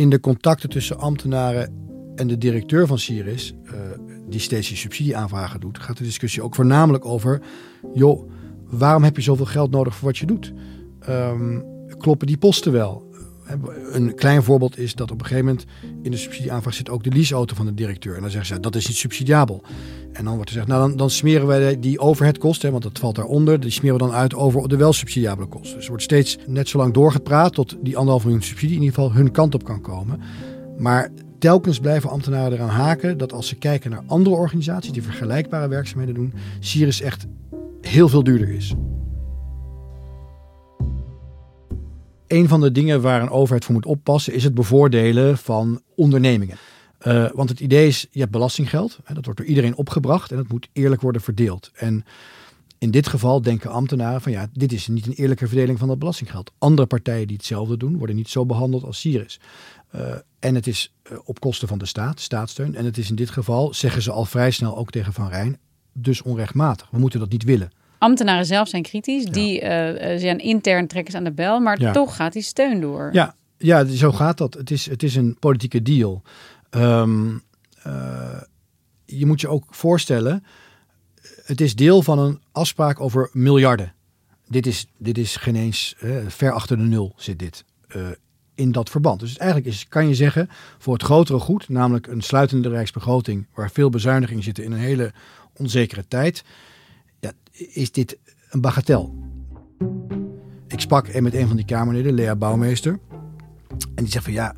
in 0.00 0.10
de 0.10 0.20
contacten 0.20 0.68
tussen 0.68 0.98
ambtenaren 0.98 1.72
en 2.14 2.26
de 2.26 2.38
directeur 2.38 2.86
van 2.86 2.98
Siris, 2.98 3.54
uh, 3.64 3.72
die 4.28 4.40
steeds 4.40 4.68
die 4.68 4.76
subsidieaanvragen 4.76 5.60
doet, 5.60 5.78
gaat 5.78 5.96
de 5.96 6.04
discussie 6.04 6.42
ook 6.42 6.54
voornamelijk 6.54 7.04
over: 7.04 7.40
joh, 7.94 8.30
waarom 8.64 9.04
heb 9.04 9.16
je 9.16 9.22
zoveel 9.22 9.46
geld 9.46 9.70
nodig 9.70 9.94
voor 9.94 10.08
wat 10.08 10.18
je 10.18 10.26
doet? 10.26 10.52
Um, 11.08 11.64
kloppen 11.98 12.26
die 12.26 12.38
posten 12.38 12.72
wel? 12.72 13.09
Een 13.92 14.14
klein 14.14 14.42
voorbeeld 14.42 14.78
is 14.78 14.94
dat 14.94 15.10
op 15.10 15.20
een 15.20 15.26
gegeven 15.26 15.46
moment 15.46 15.64
in 16.02 16.10
de 16.10 16.16
subsidieaanvraag 16.16 16.74
zit 16.74 16.90
ook 16.90 17.04
de 17.04 17.10
leaseauto 17.10 17.54
van 17.54 17.66
de 17.66 17.74
directeur. 17.74 18.14
En 18.14 18.20
dan 18.20 18.30
zeggen 18.30 18.54
ze, 18.54 18.60
dat 18.60 18.74
is 18.74 18.86
niet 18.86 18.96
subsidiabel. 18.96 19.62
En 20.12 20.24
dan 20.24 20.34
wordt 20.34 20.50
er 20.50 20.56
gezegd, 20.56 20.66
nou 20.66 20.88
dan, 20.88 20.96
dan 20.96 21.10
smeren 21.10 21.46
wij 21.46 21.80
die 21.80 21.98
overheadkosten, 21.98 22.70
want 22.70 22.82
dat 22.82 22.98
valt 22.98 23.14
daaronder, 23.14 23.60
die 23.60 23.70
smeren 23.70 23.98
we 23.98 24.04
dan 24.04 24.12
uit 24.12 24.34
over 24.34 24.68
de 24.68 24.76
wel 24.76 24.92
subsidiabele 24.92 25.48
kosten. 25.48 25.74
Dus 25.74 25.82
er 25.82 25.88
wordt 25.88 26.04
steeds 26.04 26.38
net 26.46 26.68
zo 26.68 26.78
lang 26.78 26.94
doorgepraat 26.94 27.54
tot 27.54 27.76
die 27.82 27.96
anderhalf 27.96 28.24
miljoen 28.24 28.42
subsidie 28.42 28.76
in 28.76 28.82
ieder 28.82 28.94
geval 28.94 29.12
hun 29.12 29.30
kant 29.30 29.54
op 29.54 29.64
kan 29.64 29.80
komen. 29.80 30.20
Maar 30.78 31.10
telkens 31.38 31.78
blijven 31.78 32.10
ambtenaren 32.10 32.52
eraan 32.52 32.68
haken 32.68 33.18
dat 33.18 33.32
als 33.32 33.48
ze 33.48 33.56
kijken 33.56 33.90
naar 33.90 34.02
andere 34.06 34.36
organisaties 34.36 34.92
die 34.92 35.02
vergelijkbare 35.02 35.68
werkzaamheden 35.68 36.14
doen, 36.14 36.32
Sirius 36.60 37.00
echt 37.00 37.26
heel 37.80 38.08
veel 38.08 38.22
duurder 38.22 38.50
is. 38.50 38.74
Een 42.30 42.48
van 42.48 42.60
de 42.60 42.72
dingen 42.72 43.00
waar 43.00 43.22
een 43.22 43.30
overheid 43.30 43.64
voor 43.64 43.74
moet 43.74 43.86
oppassen 43.86 44.32
is 44.32 44.44
het 44.44 44.54
bevoordelen 44.54 45.38
van 45.38 45.82
ondernemingen. 45.94 46.56
Uh, 47.02 47.30
want 47.32 47.48
het 47.48 47.60
idee 47.60 47.86
is, 47.86 48.06
je 48.10 48.20
hebt 48.20 48.32
belastinggeld, 48.32 48.98
hè, 49.04 49.14
dat 49.14 49.24
wordt 49.24 49.40
door 49.40 49.48
iedereen 49.48 49.76
opgebracht 49.76 50.30
en 50.30 50.36
dat 50.36 50.48
moet 50.48 50.68
eerlijk 50.72 51.00
worden 51.00 51.20
verdeeld. 51.20 51.70
En 51.74 52.04
in 52.78 52.90
dit 52.90 53.08
geval 53.08 53.42
denken 53.42 53.70
ambtenaren 53.70 54.20
van 54.20 54.32
ja, 54.32 54.48
dit 54.52 54.72
is 54.72 54.88
niet 54.88 55.06
een 55.06 55.12
eerlijke 55.12 55.46
verdeling 55.46 55.78
van 55.78 55.88
dat 55.88 55.98
belastinggeld. 55.98 56.52
Andere 56.58 56.86
partijen 56.86 57.26
die 57.26 57.36
hetzelfde 57.36 57.76
doen, 57.76 57.98
worden 57.98 58.16
niet 58.16 58.28
zo 58.28 58.46
behandeld 58.46 58.84
als 58.84 59.00
Sirius. 59.00 59.40
Uh, 59.94 60.14
en 60.38 60.54
het 60.54 60.66
is 60.66 60.94
uh, 61.12 61.18
op 61.24 61.40
kosten 61.40 61.68
van 61.68 61.78
de 61.78 61.86
staat, 61.86 62.20
staatssteun. 62.20 62.74
En 62.74 62.84
het 62.84 62.98
is 62.98 63.10
in 63.10 63.16
dit 63.16 63.30
geval, 63.30 63.74
zeggen 63.74 64.02
ze 64.02 64.10
al 64.10 64.24
vrij 64.24 64.50
snel 64.50 64.76
ook 64.76 64.90
tegen 64.90 65.12
Van 65.12 65.28
Rijn, 65.28 65.58
dus 65.92 66.22
onrechtmatig. 66.22 66.88
We 66.90 66.98
moeten 66.98 67.20
dat 67.20 67.30
niet 67.30 67.44
willen 67.44 67.70
ambtenaren 68.00 68.46
zelf 68.46 68.68
zijn 68.68 68.82
kritisch. 68.82 69.24
Die 69.24 69.62
uh, 69.62 69.68
zijn 70.18 70.38
intern 70.38 70.86
trekkers 70.86 71.16
aan 71.16 71.24
de 71.24 71.32
bel, 71.32 71.60
maar 71.60 71.92
toch 71.92 72.16
gaat 72.16 72.32
die 72.32 72.42
steun 72.42 72.80
door. 72.80 73.08
Ja, 73.12 73.34
ja, 73.56 73.84
zo 73.84 74.12
gaat 74.12 74.38
dat. 74.38 74.54
Het 74.54 74.70
is, 74.70 74.86
het 74.86 75.02
is 75.02 75.16
een 75.16 75.36
politieke 75.38 75.82
deal. 75.82 76.22
Um, 76.70 77.42
uh, 77.86 78.40
je 79.04 79.26
moet 79.26 79.40
je 79.40 79.48
ook 79.48 79.64
voorstellen, 79.70 80.44
het 81.44 81.60
is 81.60 81.74
deel 81.74 82.02
van 82.02 82.18
een 82.18 82.40
afspraak 82.52 83.00
over 83.00 83.28
miljarden. 83.32 83.92
Dit 84.48 84.66
is, 84.66 84.86
dit 84.98 85.18
is 85.18 85.36
geen 85.36 85.56
eens 85.56 85.96
uh, 86.00 86.16
ver 86.28 86.52
achter 86.52 86.76
de 86.76 86.82
nul 86.82 87.12
zit 87.16 87.38
dit 87.38 87.64
in 88.54 88.72
dat 88.72 88.90
verband. 88.90 89.20
Dus 89.20 89.36
eigenlijk 89.36 89.70
is, 89.70 89.88
kan 89.88 90.08
je 90.08 90.14
zeggen, 90.14 90.48
voor 90.78 90.92
het 90.92 91.02
grotere 91.02 91.38
goed, 91.38 91.68
namelijk 91.68 92.06
een 92.06 92.20
sluitende 92.20 92.68
rijksbegroting 92.68 93.46
waar 93.54 93.70
veel 93.70 93.90
bezuinigingen 93.90 94.42
zitten 94.42 94.64
in 94.64 94.72
een 94.72 94.78
hele 94.78 95.12
onzekere 95.56 96.04
tijd, 96.08 96.44
is 97.54 97.92
dit 97.92 98.18
een 98.50 98.60
bagatel. 98.60 99.14
Ik 100.66 100.80
sprak 100.80 101.20
met 101.20 101.34
een 101.34 101.46
van 101.46 101.56
die 101.56 101.64
Kamerleden, 101.64 102.12
Lea 102.12 102.36
Bouwmeester. 102.36 102.98
En 103.94 104.04
die 104.04 104.12
zegt 104.12 104.24
van 104.24 104.32
ja, 104.32 104.54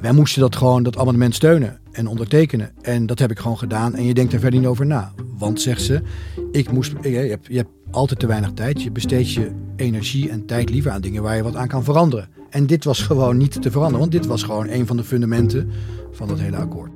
wij 0.00 0.12
moesten 0.12 0.40
dat 0.40 0.56
gewoon, 0.56 0.82
dat 0.82 0.96
amendement 0.96 1.34
steunen 1.34 1.78
en 1.92 2.06
ondertekenen. 2.06 2.72
En 2.82 3.06
dat 3.06 3.18
heb 3.18 3.30
ik 3.30 3.38
gewoon 3.38 3.58
gedaan 3.58 3.94
en 3.94 4.04
je 4.04 4.14
denkt 4.14 4.32
er 4.32 4.40
verder 4.40 4.60
niet 4.60 4.68
over 4.68 4.86
na. 4.86 5.12
Want, 5.38 5.60
zegt 5.60 5.82
ze, 5.82 6.02
ik 6.52 6.72
moest, 6.72 6.92
je, 7.02 7.08
hebt, 7.08 7.46
je 7.46 7.56
hebt 7.56 7.70
altijd 7.90 8.20
te 8.20 8.26
weinig 8.26 8.52
tijd. 8.52 8.82
Je 8.82 8.90
besteedt 8.90 9.32
je 9.32 9.50
energie 9.76 10.30
en 10.30 10.46
tijd 10.46 10.70
liever 10.70 10.90
aan 10.90 11.00
dingen 11.00 11.22
waar 11.22 11.36
je 11.36 11.42
wat 11.42 11.56
aan 11.56 11.68
kan 11.68 11.84
veranderen. 11.84 12.28
En 12.50 12.66
dit 12.66 12.84
was 12.84 13.02
gewoon 13.02 13.36
niet 13.36 13.62
te 13.62 13.70
veranderen, 13.70 14.00
want 14.00 14.12
dit 14.12 14.26
was 14.26 14.42
gewoon 14.42 14.68
een 14.68 14.86
van 14.86 14.96
de 14.96 15.04
fundamenten 15.04 15.70
van 16.12 16.28
dat 16.28 16.38
hele 16.38 16.56
akkoord. 16.56 16.95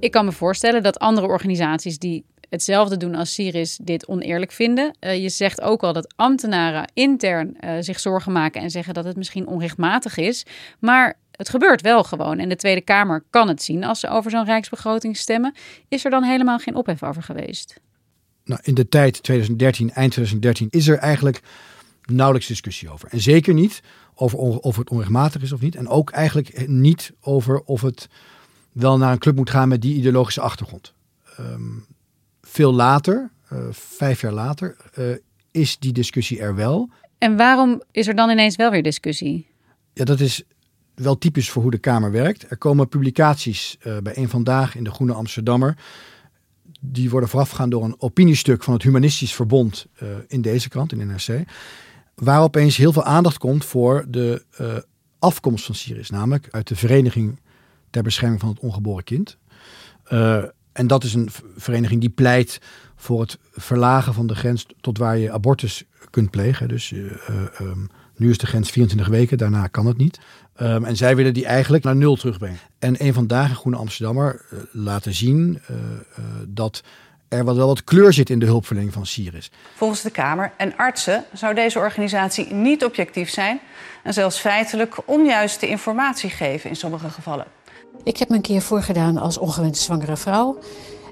Ik 0.00 0.10
kan 0.10 0.24
me 0.24 0.32
voorstellen 0.32 0.82
dat 0.82 0.98
andere 0.98 1.26
organisaties 1.26 1.98
die 1.98 2.24
hetzelfde 2.48 2.96
doen 2.96 3.14
als 3.14 3.34
Siris 3.34 3.78
dit 3.82 4.08
oneerlijk 4.08 4.52
vinden. 4.52 4.96
Uh, 5.00 5.22
je 5.22 5.28
zegt 5.28 5.60
ook 5.60 5.82
al 5.82 5.92
dat 5.92 6.14
ambtenaren 6.16 6.90
intern 6.94 7.56
uh, 7.60 7.72
zich 7.80 8.00
zorgen 8.00 8.32
maken 8.32 8.62
en 8.62 8.70
zeggen 8.70 8.94
dat 8.94 9.04
het 9.04 9.16
misschien 9.16 9.46
onrechtmatig 9.46 10.16
is. 10.16 10.46
Maar 10.78 11.18
het 11.30 11.48
gebeurt 11.48 11.80
wel 11.80 12.04
gewoon 12.04 12.38
en 12.38 12.48
de 12.48 12.56
Tweede 12.56 12.80
Kamer 12.80 13.24
kan 13.30 13.48
het 13.48 13.62
zien 13.62 13.84
als 13.84 14.00
ze 14.00 14.08
over 14.08 14.30
zo'n 14.30 14.44
rijksbegroting 14.44 15.16
stemmen. 15.16 15.54
Is 15.88 16.04
er 16.04 16.10
dan 16.10 16.22
helemaal 16.22 16.58
geen 16.58 16.74
ophef 16.74 17.02
over 17.02 17.22
geweest? 17.22 17.80
Nou, 18.44 18.60
in 18.64 18.74
de 18.74 18.88
tijd 18.88 19.22
2013, 19.22 19.90
eind 19.90 20.12
2013, 20.12 20.68
is 20.70 20.88
er 20.88 20.98
eigenlijk 20.98 21.40
nauwelijks 22.04 22.48
discussie 22.48 22.90
over. 22.90 23.08
En 23.08 23.20
zeker 23.20 23.54
niet 23.54 23.82
over 24.14 24.38
of 24.38 24.76
het 24.76 24.90
onrechtmatig 24.90 25.42
is 25.42 25.52
of 25.52 25.60
niet. 25.60 25.76
En 25.76 25.88
ook 25.88 26.10
eigenlijk 26.10 26.68
niet 26.68 27.12
over 27.20 27.60
of 27.60 27.80
het 27.80 28.08
wel 28.72 28.98
naar 28.98 29.12
een 29.12 29.18
club 29.18 29.36
moet 29.36 29.50
gaan 29.50 29.68
met 29.68 29.82
die 29.82 29.94
ideologische 29.94 30.40
achtergrond. 30.40 30.92
Ehm, 31.36 31.78
veel 32.42 32.72
later, 32.72 33.30
uh, 33.52 33.58
vijf 33.70 34.20
jaar 34.20 34.32
later, 34.32 34.76
uh, 34.98 35.16
is 35.50 35.78
die 35.78 35.92
discussie 35.92 36.40
er 36.40 36.54
wel. 36.54 36.90
En 37.18 37.36
waarom 37.36 37.82
is 37.90 38.06
er 38.06 38.14
dan 38.14 38.30
ineens 38.30 38.56
wel 38.56 38.70
weer 38.70 38.82
discussie? 38.82 39.46
Ja, 39.92 40.04
dat 40.04 40.20
is 40.20 40.42
wel 40.94 41.18
typisch 41.18 41.50
voor 41.50 41.62
hoe 41.62 41.70
de 41.70 41.78
Kamer 41.78 42.10
werkt. 42.10 42.50
Er 42.50 42.56
komen 42.56 42.88
publicaties 42.88 43.78
uh, 43.82 43.98
bij 43.98 44.16
een 44.16 44.28
vandaag 44.28 44.76
in 44.76 44.84
de 44.84 44.90
Groene 44.90 45.12
Amsterdammer. 45.12 45.76
Die 46.80 47.10
worden 47.10 47.28
voorafgegaan 47.28 47.70
door 47.70 47.84
een 47.84 48.00
opiniestuk 48.00 48.62
van 48.62 48.74
het 48.74 48.82
Humanistisch 48.82 49.34
Verbond 49.34 49.86
in 50.26 50.40
deze 50.40 50.68
krant, 50.68 50.92
in 50.92 51.06
NRC. 51.06 51.44
Waar 52.14 52.42
opeens 52.42 52.76
heel 52.76 52.92
veel 52.92 53.04
aandacht 53.04 53.38
komt 53.38 53.64
voor 53.64 54.04
de 54.08 54.44
afkomst 55.18 55.64
van 55.64 55.74
Syrië, 55.74 56.02
namelijk 56.08 56.48
uit 56.50 56.68
de 56.68 56.76
Vereniging 56.76 57.38
ter 57.90 58.02
Bescherming 58.02 58.40
van 58.40 58.48
het 58.48 58.58
Ongeboren 58.58 59.04
Kind. 59.04 59.36
en 60.72 60.86
dat 60.86 61.04
is 61.04 61.14
een 61.14 61.28
vereniging 61.56 62.00
die 62.00 62.10
pleit 62.10 62.60
voor 62.96 63.20
het 63.20 63.38
verlagen 63.52 64.14
van 64.14 64.26
de 64.26 64.34
grens 64.34 64.66
tot 64.80 64.98
waar 64.98 65.18
je 65.18 65.32
abortus 65.32 65.84
kunt 66.10 66.30
plegen. 66.30 66.68
Dus 66.68 66.92
um, 67.60 67.88
nu 68.20 68.30
is 68.30 68.38
de 68.38 68.46
grens 68.46 68.70
24 68.70 69.08
weken, 69.08 69.38
daarna 69.38 69.66
kan 69.66 69.86
het 69.86 69.96
niet. 69.96 70.20
Um, 70.60 70.84
en 70.84 70.96
zij 70.96 71.16
willen 71.16 71.34
die 71.34 71.46
eigenlijk 71.46 71.84
naar 71.84 71.96
nul 71.96 72.16
terugbrengen. 72.16 72.58
En 72.78 73.04
een 73.04 73.14
vandaag 73.14 73.48
in 73.48 73.54
Groene 73.54 73.78
Amsterdammer 73.78 74.42
uh, 74.52 74.58
laten 74.72 75.14
zien 75.14 75.60
uh, 75.70 75.76
uh, 75.76 76.24
dat 76.48 76.82
er 77.28 77.44
wel 77.44 77.66
wat 77.66 77.84
kleur 77.84 78.12
zit 78.12 78.30
in 78.30 78.38
de 78.38 78.46
hulpverlening 78.46 78.92
van 78.92 79.06
Syrisch. 79.06 79.50
Volgens 79.74 80.02
de 80.02 80.10
Kamer 80.10 80.52
en 80.56 80.76
artsen 80.76 81.24
zou 81.32 81.54
deze 81.54 81.78
organisatie 81.78 82.52
niet 82.52 82.84
objectief 82.84 83.30
zijn 83.30 83.60
en 84.02 84.12
zelfs 84.12 84.38
feitelijk 84.38 84.96
onjuiste 85.04 85.68
informatie 85.68 86.30
geven 86.30 86.70
in 86.70 86.76
sommige 86.76 87.10
gevallen. 87.10 87.46
Ik 88.04 88.16
heb 88.16 88.28
me 88.28 88.34
een 88.34 88.42
keer 88.42 88.62
voorgedaan 88.62 89.18
als 89.18 89.38
ongewenst 89.38 89.82
zwangere 89.82 90.16
vrouw 90.16 90.58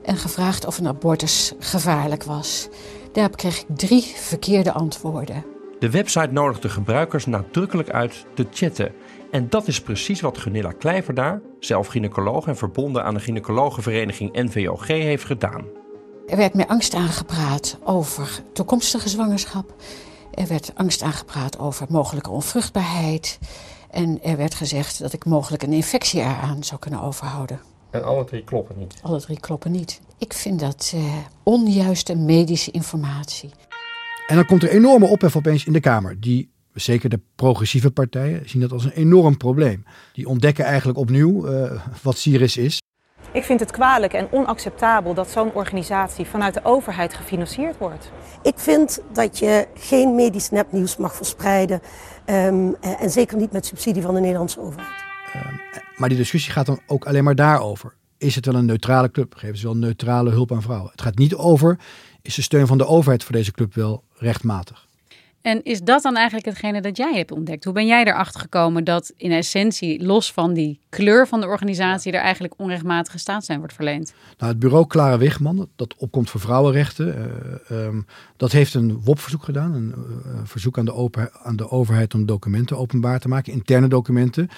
en 0.04 0.16
gevraagd 0.16 0.66
of 0.66 0.78
een 0.78 0.86
abortus 0.86 1.52
gevaarlijk 1.58 2.24
was. 2.24 2.68
Daarop 3.12 3.36
kreeg 3.36 3.60
ik 3.60 3.66
drie 3.76 4.02
verkeerde 4.02 4.72
antwoorden. 4.72 5.44
De 5.78 5.90
website 5.90 6.32
nodigt 6.32 6.62
de 6.62 6.68
gebruikers 6.68 7.26
nadrukkelijk 7.26 7.90
uit 7.90 8.26
te 8.34 8.46
chatten. 8.50 8.92
En 9.30 9.48
dat 9.48 9.66
is 9.68 9.80
precies 9.80 10.20
wat 10.20 10.38
Gunilla 10.38 10.72
Kleiverda, 10.72 11.40
zelf 11.60 11.86
gynaecoloog 11.86 12.46
en 12.46 12.56
verbonden 12.56 13.04
aan 13.04 13.14
de 13.14 13.20
gynaecologenvereniging 13.20 14.32
NVOG, 14.32 14.86
heeft 14.86 15.24
gedaan. 15.24 15.64
Er 16.26 16.36
werd 16.36 16.54
met 16.54 16.68
angst 16.68 16.94
aangepraat 16.94 17.78
over 17.84 18.42
toekomstige 18.52 19.08
zwangerschap. 19.08 19.74
Er 20.34 20.46
werd 20.46 20.72
angst 20.74 21.02
aangepraat 21.02 21.58
over 21.58 21.86
mogelijke 21.88 22.30
onvruchtbaarheid. 22.30 23.38
En 23.90 24.22
er 24.22 24.36
werd 24.36 24.54
gezegd 24.54 24.98
dat 24.98 25.12
ik 25.12 25.24
mogelijk 25.24 25.62
een 25.62 25.72
infectie 25.72 26.20
eraan 26.20 26.64
zou 26.64 26.80
kunnen 26.80 27.00
overhouden. 27.00 27.60
En 27.90 28.04
alle 28.04 28.24
drie 28.24 28.44
kloppen 28.44 28.78
niet? 28.78 28.98
Alle 29.02 29.20
drie 29.20 29.40
kloppen 29.40 29.70
niet. 29.70 30.00
Ik 30.18 30.32
vind 30.32 30.60
dat 30.60 30.92
uh, 30.94 31.16
onjuiste 31.42 32.14
medische 32.14 32.70
informatie. 32.70 33.50
En 34.26 34.36
dan 34.36 34.46
komt 34.46 34.62
er 34.62 34.70
enorme 34.70 35.06
ophef 35.06 35.36
opeens 35.36 35.64
in 35.64 35.72
de 35.72 35.80
Kamer. 35.80 36.20
Die, 36.20 36.50
zeker 36.72 37.08
de 37.08 37.20
progressieve 37.34 37.90
partijen, 37.90 38.48
zien 38.48 38.60
dat 38.60 38.72
als 38.72 38.84
een 38.84 38.90
enorm 38.90 39.36
probleem. 39.36 39.84
Die 40.12 40.28
ontdekken 40.28 40.64
eigenlijk 40.64 40.98
opnieuw 40.98 41.48
uh, 41.48 41.82
wat 42.02 42.18
Syrisch 42.18 42.56
is. 42.56 42.78
Ik 43.38 43.44
vind 43.44 43.60
het 43.60 43.70
kwalijk 43.70 44.12
en 44.12 44.32
onacceptabel 44.32 45.14
dat 45.14 45.30
zo'n 45.30 45.52
organisatie 45.52 46.26
vanuit 46.26 46.54
de 46.54 46.60
overheid 46.62 47.14
gefinancierd 47.14 47.78
wordt. 47.78 48.10
Ik 48.42 48.58
vind 48.58 49.00
dat 49.12 49.38
je 49.38 49.66
geen 49.74 50.14
medisch 50.14 50.50
nepnieuws 50.50 50.96
mag 50.96 51.14
verspreiden. 51.14 51.80
Um, 52.26 52.76
en 52.80 53.10
zeker 53.10 53.36
niet 53.36 53.52
met 53.52 53.66
subsidie 53.66 54.02
van 54.02 54.14
de 54.14 54.20
Nederlandse 54.20 54.60
overheid. 54.60 55.04
Um, 55.36 55.60
maar 55.96 56.08
die 56.08 56.18
discussie 56.18 56.52
gaat 56.52 56.66
dan 56.66 56.80
ook 56.86 57.06
alleen 57.06 57.24
maar 57.24 57.34
daarover. 57.34 57.94
Is 58.16 58.34
het 58.34 58.46
wel 58.46 58.54
een 58.54 58.66
neutrale 58.66 59.10
club? 59.10 59.34
Geven 59.36 59.58
ze 59.58 59.66
wel 59.66 59.76
neutrale 59.76 60.30
hulp 60.30 60.52
aan 60.52 60.62
vrouwen? 60.62 60.90
Het 60.90 61.02
gaat 61.02 61.18
niet 61.18 61.34
over, 61.34 61.78
is 62.22 62.34
de 62.34 62.42
steun 62.42 62.66
van 62.66 62.78
de 62.78 62.86
overheid 62.86 63.24
voor 63.24 63.34
deze 63.34 63.52
club 63.52 63.74
wel 63.74 64.04
rechtmatig? 64.14 64.87
En 65.42 65.62
is 65.62 65.80
dat 65.80 66.02
dan 66.02 66.16
eigenlijk 66.16 66.46
hetgene 66.46 66.80
dat 66.80 66.96
jij 66.96 67.14
hebt 67.14 67.32
ontdekt? 67.32 67.64
Hoe 67.64 67.72
ben 67.72 67.86
jij 67.86 68.04
erachter 68.04 68.40
gekomen 68.40 68.84
dat 68.84 69.12
in 69.16 69.32
essentie, 69.32 70.04
los 70.04 70.32
van 70.32 70.52
die 70.54 70.80
kleur 70.88 71.26
van 71.26 71.40
de 71.40 71.46
organisatie, 71.46 72.12
er 72.12 72.20
eigenlijk 72.20 72.54
onrechtmatige 72.56 73.18
staatssteun 73.18 73.58
wordt 73.58 73.72
verleend? 73.72 74.14
Nou, 74.38 74.52
het 74.52 74.60
bureau 74.60 74.86
Clara 74.86 75.18
Wigman, 75.18 75.68
dat 75.76 75.94
opkomt 75.96 76.30
voor 76.30 76.40
vrouwenrechten, 76.40 77.30
uh, 77.70 77.84
um, 77.84 78.06
dat 78.36 78.52
heeft 78.52 78.74
een 78.74 79.00
WOP-verzoek 79.00 79.44
gedaan. 79.44 79.74
Een 79.74 79.94
uh, 79.96 80.40
verzoek 80.44 80.78
aan 80.78 80.84
de, 80.84 80.94
open, 80.94 81.30
aan 81.42 81.56
de 81.56 81.70
overheid 81.70 82.14
om 82.14 82.26
documenten 82.26 82.78
openbaar 82.78 83.20
te 83.20 83.28
maken, 83.28 83.52
interne 83.52 83.88
documenten. 83.88 84.48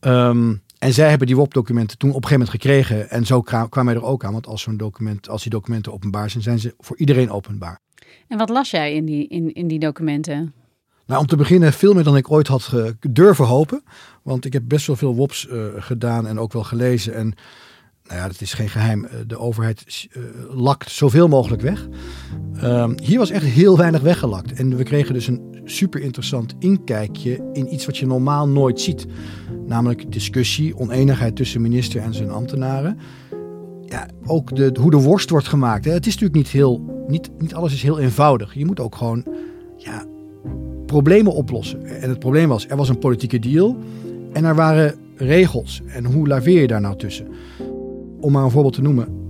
Um, 0.00 0.62
en 0.78 0.92
zij 0.92 1.08
hebben 1.08 1.26
die 1.26 1.36
WOP-documenten 1.36 1.98
toen 1.98 2.10
op 2.10 2.22
een 2.22 2.28
gegeven 2.28 2.46
moment 2.46 2.62
gekregen. 2.62 3.10
En 3.10 3.26
zo 3.26 3.40
kwamen 3.42 3.84
wij 3.84 3.94
er 3.94 4.04
ook 4.04 4.24
aan. 4.24 4.32
Want 4.32 4.46
als 4.46 4.62
zo'n 4.62 4.76
document, 4.76 5.28
als 5.28 5.42
die 5.42 5.50
documenten 5.50 5.92
openbaar 5.92 6.30
zijn, 6.30 6.42
zijn 6.42 6.58
ze 6.58 6.74
voor 6.78 6.96
iedereen 6.96 7.30
openbaar. 7.30 7.80
En 8.28 8.38
wat 8.38 8.48
las 8.48 8.70
jij 8.70 8.94
in 8.94 9.04
die, 9.04 9.28
in, 9.28 9.52
in 9.52 9.68
die 9.68 9.78
documenten? 9.78 10.52
Nou, 11.06 11.20
om 11.20 11.26
te 11.26 11.36
beginnen 11.36 11.72
veel 11.72 11.94
meer 11.94 12.04
dan 12.04 12.16
ik 12.16 12.30
ooit 12.30 12.46
had 12.46 12.72
durven 13.00 13.44
hopen. 13.44 13.82
Want 14.22 14.44
ik 14.44 14.52
heb 14.52 14.62
best 14.66 14.86
wel 14.86 14.96
veel 14.96 15.14
WOPs 15.14 15.46
uh, 15.46 15.64
gedaan 15.76 16.26
en 16.26 16.38
ook 16.38 16.52
wel 16.52 16.64
gelezen. 16.64 17.14
En 17.14 17.34
nou 18.04 18.20
ja, 18.20 18.26
dat 18.26 18.40
is 18.40 18.52
geen 18.54 18.68
geheim. 18.68 19.08
De 19.26 19.38
overheid 19.38 20.08
lakt 20.50 20.90
zoveel 20.90 21.28
mogelijk 21.28 21.62
weg. 21.62 21.88
Um, 22.62 22.94
hier 23.02 23.18
was 23.18 23.30
echt 23.30 23.44
heel 23.44 23.76
weinig 23.76 24.00
weggelakt. 24.00 24.52
En 24.52 24.76
we 24.76 24.82
kregen 24.82 25.14
dus 25.14 25.26
een 25.26 25.60
super 25.64 26.00
interessant 26.00 26.54
inkijkje 26.58 27.50
in 27.52 27.72
iets 27.72 27.86
wat 27.86 27.98
je 27.98 28.06
normaal 28.06 28.48
nooit 28.48 28.80
ziet. 28.80 29.06
Namelijk 29.66 30.12
discussie, 30.12 30.76
oneenigheid 30.76 31.36
tussen 31.36 31.60
minister 31.60 32.00
en 32.00 32.14
zijn 32.14 32.30
ambtenaren. 32.30 32.98
Ja, 33.92 34.06
ook 34.26 34.56
de, 34.56 34.76
hoe 34.80 34.90
de 34.90 35.00
worst 35.00 35.30
wordt 35.30 35.48
gemaakt. 35.48 35.84
Hè. 35.84 35.92
Het 35.92 36.06
is 36.06 36.12
natuurlijk 36.12 36.44
niet 36.44 36.48
heel, 36.48 37.04
niet, 37.08 37.30
niet 37.38 37.54
alles 37.54 37.72
is 37.72 37.82
heel 37.82 37.98
eenvoudig. 37.98 38.54
Je 38.54 38.64
moet 38.64 38.80
ook 38.80 38.94
gewoon 38.94 39.24
ja, 39.76 40.04
problemen 40.86 41.32
oplossen. 41.32 41.84
En 41.84 42.08
het 42.08 42.18
probleem 42.18 42.48
was, 42.48 42.68
er 42.68 42.76
was 42.76 42.88
een 42.88 42.98
politieke 42.98 43.38
deal 43.38 43.76
en 44.32 44.44
er 44.44 44.54
waren 44.54 44.94
regels. 45.16 45.82
En 45.86 46.04
hoe 46.04 46.28
laveer 46.28 46.60
je 46.60 46.66
daar 46.66 46.80
nou 46.80 46.96
tussen? 46.96 47.26
Om 48.20 48.32
maar 48.32 48.44
een 48.44 48.50
voorbeeld 48.50 48.74
te 48.74 48.82
noemen. 48.82 49.20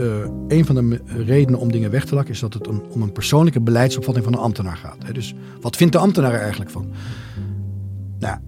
Uh, 0.00 0.14
een 0.48 0.64
van 0.64 0.74
de 0.74 1.00
redenen 1.06 1.60
om 1.60 1.72
dingen 1.72 1.90
weg 1.90 2.04
te 2.04 2.14
lakken 2.14 2.34
is 2.34 2.40
dat 2.40 2.54
het 2.54 2.68
om, 2.68 2.82
om 2.90 3.02
een 3.02 3.12
persoonlijke 3.12 3.60
beleidsopvatting 3.60 4.24
van 4.24 4.34
een 4.34 4.40
ambtenaar 4.40 4.76
gaat. 4.76 5.14
Dus 5.14 5.34
wat 5.60 5.76
vindt 5.76 5.92
de 5.92 5.98
ambtenaar 5.98 6.32
er 6.32 6.40
eigenlijk 6.40 6.70
van? 6.70 6.86
Nou, 8.18 8.38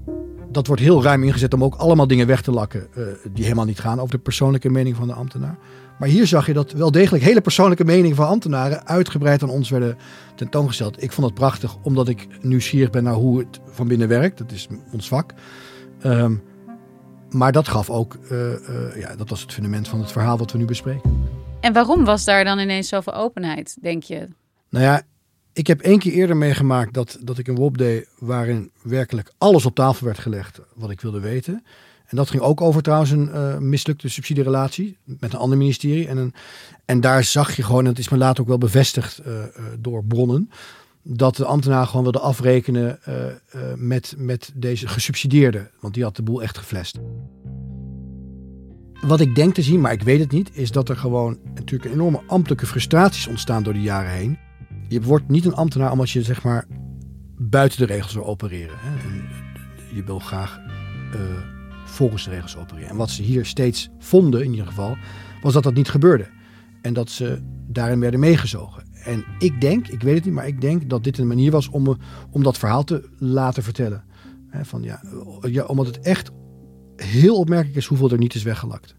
dat 0.52 0.66
wordt 0.66 0.82
heel 0.82 1.02
ruim 1.02 1.22
ingezet 1.22 1.54
om 1.54 1.64
ook 1.64 1.74
allemaal 1.74 2.06
dingen 2.06 2.26
weg 2.26 2.42
te 2.42 2.50
lakken 2.50 2.86
uh, 2.96 3.04
die 3.32 3.44
helemaal 3.44 3.64
niet 3.64 3.80
gaan 3.80 4.00
over 4.00 4.16
de 4.16 4.22
persoonlijke 4.22 4.70
mening 4.70 4.96
van 4.96 5.06
de 5.06 5.12
ambtenaar. 5.12 5.58
Maar 5.98 6.08
hier 6.08 6.26
zag 6.26 6.46
je 6.46 6.52
dat 6.52 6.72
wel 6.72 6.90
degelijk 6.90 7.24
hele 7.24 7.40
persoonlijke 7.40 7.84
meningen 7.84 8.16
van 8.16 8.26
ambtenaren 8.26 8.86
uitgebreid 8.86 9.42
aan 9.42 9.48
ons 9.48 9.70
werden 9.70 9.96
tentoongesteld. 10.34 11.02
Ik 11.02 11.12
vond 11.12 11.26
het 11.26 11.36
prachtig, 11.36 11.76
omdat 11.82 12.08
ik 12.08 12.26
nieuwsgierig 12.40 12.90
ben 12.90 13.02
naar 13.02 13.14
hoe 13.14 13.38
het 13.38 13.60
van 13.64 13.88
binnen 13.88 14.08
werkt. 14.08 14.38
Dat 14.38 14.52
is 14.52 14.68
ons 14.92 15.08
vak. 15.08 15.32
Um, 16.04 16.42
maar 17.30 17.52
dat 17.52 17.68
gaf 17.68 17.90
ook, 17.90 18.18
uh, 18.30 18.38
uh, 18.38 18.56
ja, 18.96 19.16
dat 19.16 19.28
was 19.28 19.40
het 19.40 19.52
fundament 19.52 19.88
van 19.88 20.00
het 20.00 20.12
verhaal 20.12 20.38
wat 20.38 20.52
we 20.52 20.58
nu 20.58 20.64
bespreken. 20.64 21.26
En 21.60 21.72
waarom 21.72 22.04
was 22.04 22.24
daar 22.24 22.44
dan 22.44 22.58
ineens 22.58 22.88
zoveel 22.88 23.14
openheid, 23.14 23.76
denk 23.80 24.02
je? 24.02 24.28
Nou 24.70 24.84
ja, 24.84 25.02
ik 25.52 25.66
heb 25.66 25.80
één 25.80 25.98
keer 25.98 26.12
eerder 26.12 26.36
meegemaakt 26.36 26.94
dat, 26.94 27.18
dat 27.20 27.38
ik 27.38 27.48
een 27.48 27.54
WOP 27.54 27.78
deed 27.78 28.08
waarin 28.18 28.70
werkelijk 28.82 29.32
alles 29.38 29.66
op 29.66 29.74
tafel 29.74 30.06
werd 30.06 30.18
gelegd 30.18 30.60
wat 30.74 30.90
ik 30.90 31.00
wilde 31.00 31.20
weten. 31.20 31.64
En 32.06 32.16
dat 32.16 32.30
ging 32.30 32.42
ook 32.42 32.60
over 32.60 32.82
trouwens 32.82 33.10
een 33.10 33.28
uh, 33.28 33.58
mislukte 33.58 34.08
subsidierelatie 34.08 34.98
met 35.04 35.32
een 35.32 35.38
ander 35.38 35.58
ministerie. 35.58 36.08
En, 36.08 36.16
een, 36.16 36.34
en 36.84 37.00
daar 37.00 37.24
zag 37.24 37.56
je 37.56 37.62
gewoon, 37.62 37.84
en 37.84 37.90
het 37.90 37.98
is 37.98 38.08
me 38.08 38.16
later 38.16 38.42
ook 38.42 38.48
wel 38.48 38.58
bevestigd 38.58 39.20
uh, 39.26 39.34
uh, 39.34 39.44
door 39.78 40.04
bronnen, 40.04 40.50
dat 41.02 41.36
de 41.36 41.44
ambtenaar 41.44 41.86
gewoon 41.86 42.02
wilde 42.02 42.18
afrekenen 42.18 42.98
met, 43.76 44.14
met 44.18 44.52
deze 44.54 44.88
gesubsidieerde. 44.88 45.70
Want 45.80 45.94
die 45.94 46.02
had 46.02 46.16
de 46.16 46.22
boel 46.22 46.42
echt 46.42 46.58
geflest. 46.58 46.98
Wat 49.00 49.20
ik 49.20 49.34
denk 49.34 49.54
te 49.54 49.62
zien, 49.62 49.80
maar 49.80 49.92
ik 49.92 50.02
weet 50.02 50.20
het 50.20 50.30
niet, 50.30 50.50
is 50.52 50.70
dat 50.70 50.88
er 50.88 50.96
gewoon 50.96 51.38
natuurlijk 51.54 51.92
enorme 51.92 52.22
ambtelijke 52.26 52.66
frustraties 52.66 53.26
ontstaan 53.26 53.62
door 53.62 53.72
de 53.72 53.82
jaren 53.82 54.10
heen. 54.10 54.38
Je 54.92 55.02
wordt 55.02 55.28
niet 55.28 55.44
een 55.44 55.54
ambtenaar 55.54 55.92
omdat 55.92 56.10
je 56.10 56.22
zeg 56.22 56.42
maar 56.42 56.66
buiten 57.38 57.78
de 57.78 57.84
regels 57.84 58.14
wil 58.14 58.26
opereren. 58.26 58.76
Hè. 58.78 58.90
Je 59.94 60.04
wil 60.04 60.18
graag 60.18 60.60
uh, 61.14 61.20
volgens 61.84 62.24
de 62.24 62.30
regels 62.30 62.56
opereren. 62.56 62.88
En 62.88 62.96
wat 62.96 63.10
ze 63.10 63.22
hier 63.22 63.46
steeds 63.46 63.88
vonden, 63.98 64.44
in 64.44 64.50
ieder 64.50 64.66
geval, 64.66 64.96
was 65.42 65.52
dat 65.52 65.62
dat 65.62 65.74
niet 65.74 65.88
gebeurde. 65.88 66.28
En 66.82 66.92
dat 66.92 67.10
ze 67.10 67.38
daarin 67.66 68.00
werden 68.00 68.20
meegezogen. 68.20 68.84
En 69.04 69.24
ik 69.38 69.60
denk, 69.60 69.88
ik 69.88 70.02
weet 70.02 70.14
het 70.14 70.24
niet, 70.24 70.34
maar 70.34 70.46
ik 70.46 70.60
denk 70.60 70.90
dat 70.90 71.04
dit 71.04 71.18
een 71.18 71.26
manier 71.26 71.50
was 71.50 71.68
om, 71.68 71.98
om 72.30 72.42
dat 72.42 72.58
verhaal 72.58 72.84
te 72.84 73.08
laten 73.18 73.62
vertellen. 73.62 74.04
Van, 74.62 74.82
ja, 74.82 75.02
ja, 75.40 75.64
omdat 75.64 75.86
het 75.86 76.00
echt 76.00 76.30
heel 76.96 77.36
opmerkelijk 77.36 77.76
is 77.76 77.86
hoeveel 77.86 78.10
er 78.10 78.18
niet 78.18 78.34
is 78.34 78.42
weggelakt. 78.42 78.94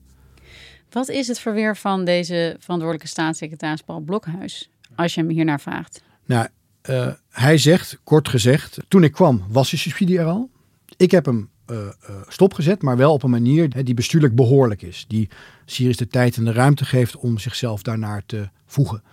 Wat 0.89 1.09
is 1.09 1.27
het 1.27 1.39
verweer 1.39 1.77
van 1.77 2.05
deze 2.05 2.55
verantwoordelijke 2.59 3.12
staatssecretaris 3.12 3.81
Paul 3.81 4.00
Blokhuis, 4.00 4.69
als 4.95 5.13
je 5.13 5.21
hem 5.21 5.29
hiernaar 5.29 5.62
vraagt? 5.62 6.01
Nou, 6.25 6.47
uh, 6.89 7.07
hij 7.29 7.57
zegt, 7.57 8.00
kort 8.03 8.27
gezegd, 8.27 8.77
toen 8.88 9.03
ik 9.03 9.12
kwam 9.12 9.43
was 9.47 9.69
de 9.69 9.77
subsidie 9.77 10.19
er 10.19 10.25
al. 10.25 10.50
Ik 10.97 11.12
heb 11.12 11.25
hem 11.25 11.50
uh, 11.67 11.77
uh, 11.77 12.15
stopgezet, 12.27 12.81
maar 12.81 12.97
wel 12.97 13.13
op 13.13 13.23
een 13.23 13.29
manier 13.29 13.83
die 13.83 13.93
bestuurlijk 13.93 14.35
behoorlijk 14.35 14.81
is. 14.81 15.05
Die 15.07 15.29
Syrië 15.65 15.95
de 15.95 16.07
tijd 16.07 16.38
en 16.38 16.45
de 16.45 16.51
ruimte 16.51 16.85
geeft 16.85 17.15
om 17.15 17.38
zichzelf 17.38 17.81
daarnaar 17.81 18.23
te 18.25 18.50
voegen. 18.65 19.03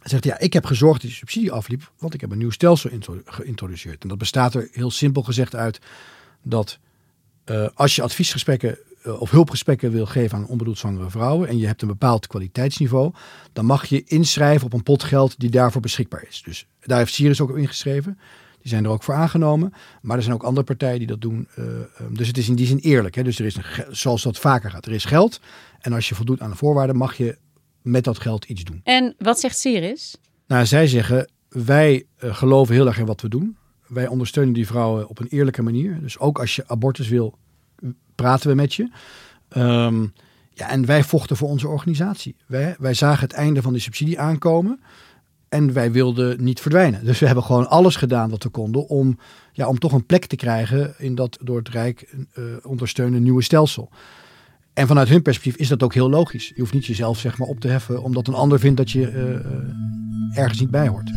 Hij 0.00 0.08
zegt, 0.10 0.24
ja, 0.24 0.38
ik 0.38 0.52
heb 0.52 0.64
gezorgd 0.64 1.00
dat 1.00 1.10
die 1.10 1.18
subsidie 1.18 1.52
afliep, 1.52 1.92
want 1.98 2.14
ik 2.14 2.20
heb 2.20 2.30
een 2.30 2.38
nieuw 2.38 2.50
stelsel 2.50 2.90
geïntroduceerd. 3.24 4.02
En 4.02 4.08
dat 4.08 4.18
bestaat 4.18 4.54
er 4.54 4.68
heel 4.72 4.90
simpel 4.90 5.22
gezegd 5.22 5.54
uit 5.54 5.78
dat 6.42 6.78
als 7.74 7.96
je 7.96 8.02
adviesgesprekken 8.02 8.78
of 9.04 9.30
hulpgesprekken 9.30 9.90
wil 9.90 10.06
geven 10.06 10.38
aan 10.38 10.46
onbedoeld 10.46 10.78
zwangere 10.78 11.10
vrouwen 11.10 11.48
en 11.48 11.58
je 11.58 11.66
hebt 11.66 11.82
een 11.82 11.88
bepaald 11.88 12.26
kwaliteitsniveau, 12.26 13.12
dan 13.52 13.64
mag 13.64 13.84
je 13.84 14.04
inschrijven 14.04 14.66
op 14.66 14.72
een 14.72 14.82
pot 14.82 15.02
geld 15.02 15.38
die 15.38 15.50
daarvoor 15.50 15.80
beschikbaar 15.80 16.24
is. 16.28 16.42
Dus 16.44 16.66
daar 16.80 16.98
heeft 16.98 17.14
Sirius 17.14 17.40
ook 17.40 17.50
op 17.50 17.56
ingeschreven. 17.56 18.18
Die 18.60 18.72
zijn 18.72 18.84
er 18.84 18.90
ook 18.90 19.02
voor 19.02 19.14
aangenomen. 19.14 19.72
Maar 20.02 20.16
er 20.16 20.22
zijn 20.22 20.34
ook 20.34 20.42
andere 20.42 20.66
partijen 20.66 20.98
die 20.98 21.06
dat 21.06 21.20
doen. 21.20 21.48
Uh, 21.58 21.66
dus 22.10 22.26
het 22.26 22.38
is 22.38 22.48
in 22.48 22.54
die 22.54 22.66
zin 22.66 22.78
eerlijk. 22.78 23.14
Hè? 23.14 23.22
Dus 23.22 23.38
er 23.38 23.44
is, 23.44 23.56
een, 23.56 23.64
zoals 23.90 24.22
dat 24.22 24.38
vaker 24.38 24.70
gaat, 24.70 24.86
er 24.86 24.92
is 24.92 25.04
geld. 25.04 25.40
En 25.80 25.92
als 25.92 26.08
je 26.08 26.14
voldoet 26.14 26.40
aan 26.40 26.50
de 26.50 26.56
voorwaarden, 26.56 26.96
mag 26.96 27.16
je 27.16 27.38
met 27.82 28.04
dat 28.04 28.18
geld 28.18 28.44
iets 28.44 28.64
doen. 28.64 28.80
En 28.84 29.14
wat 29.18 29.40
zegt 29.40 29.58
Siris? 29.58 30.16
Nou, 30.46 30.66
zij 30.66 30.86
zeggen, 30.86 31.30
wij 31.48 32.06
uh, 32.18 32.34
geloven 32.34 32.74
heel 32.74 32.86
erg 32.86 32.98
in 32.98 33.06
wat 33.06 33.20
we 33.20 33.28
doen. 33.28 33.56
Wij 33.86 34.06
ondersteunen 34.06 34.54
die 34.54 34.66
vrouwen 34.66 35.08
op 35.08 35.18
een 35.18 35.28
eerlijke 35.28 35.62
manier. 35.62 36.00
Dus 36.00 36.18
ook 36.18 36.38
als 36.38 36.56
je 36.56 36.68
abortus 36.68 37.08
wil, 37.08 37.38
praten 38.14 38.48
we 38.48 38.54
met 38.54 38.74
je. 38.74 38.90
Um, 39.56 40.12
ja, 40.54 40.68
en 40.70 40.86
wij 40.86 41.04
vochten 41.04 41.36
voor 41.36 41.48
onze 41.48 41.68
organisatie. 41.68 42.36
Wij, 42.46 42.76
wij 42.78 42.94
zagen 42.94 43.20
het 43.20 43.32
einde 43.32 43.62
van 43.62 43.72
die 43.72 43.82
subsidie 43.82 44.20
aankomen. 44.20 44.80
En 45.48 45.72
wij 45.72 45.92
wilden 45.92 46.44
niet 46.44 46.60
verdwijnen. 46.60 47.04
Dus 47.04 47.18
we 47.18 47.26
hebben 47.26 47.44
gewoon 47.44 47.68
alles 47.68 47.96
gedaan 47.96 48.30
wat 48.30 48.42
we 48.42 48.48
konden 48.48 48.88
om, 48.88 49.18
ja, 49.52 49.68
om 49.68 49.78
toch 49.78 49.92
een 49.92 50.06
plek 50.06 50.26
te 50.26 50.36
krijgen 50.36 50.94
in 50.98 51.14
dat 51.14 51.38
door 51.42 51.58
het 51.58 51.68
Rijk 51.68 52.14
uh, 52.34 52.44
ondersteunende 52.62 53.20
nieuwe 53.20 53.42
stelsel. 53.42 53.90
En 54.72 54.86
vanuit 54.86 55.08
hun 55.08 55.22
perspectief 55.22 55.56
is 55.56 55.68
dat 55.68 55.82
ook 55.82 55.94
heel 55.94 56.10
logisch. 56.10 56.48
Je 56.48 56.60
hoeft 56.60 56.72
niet 56.72 56.86
jezelf 56.86 57.18
zeg 57.18 57.38
maar, 57.38 57.48
op 57.48 57.60
te 57.60 57.68
heffen 57.68 58.02
omdat 58.02 58.28
een 58.28 58.34
ander 58.34 58.58
vindt 58.58 58.76
dat 58.76 58.90
je 58.90 59.12
uh, 59.12 60.38
ergens 60.38 60.60
niet 60.60 60.70
bij 60.70 60.88
hoort. 60.88 61.10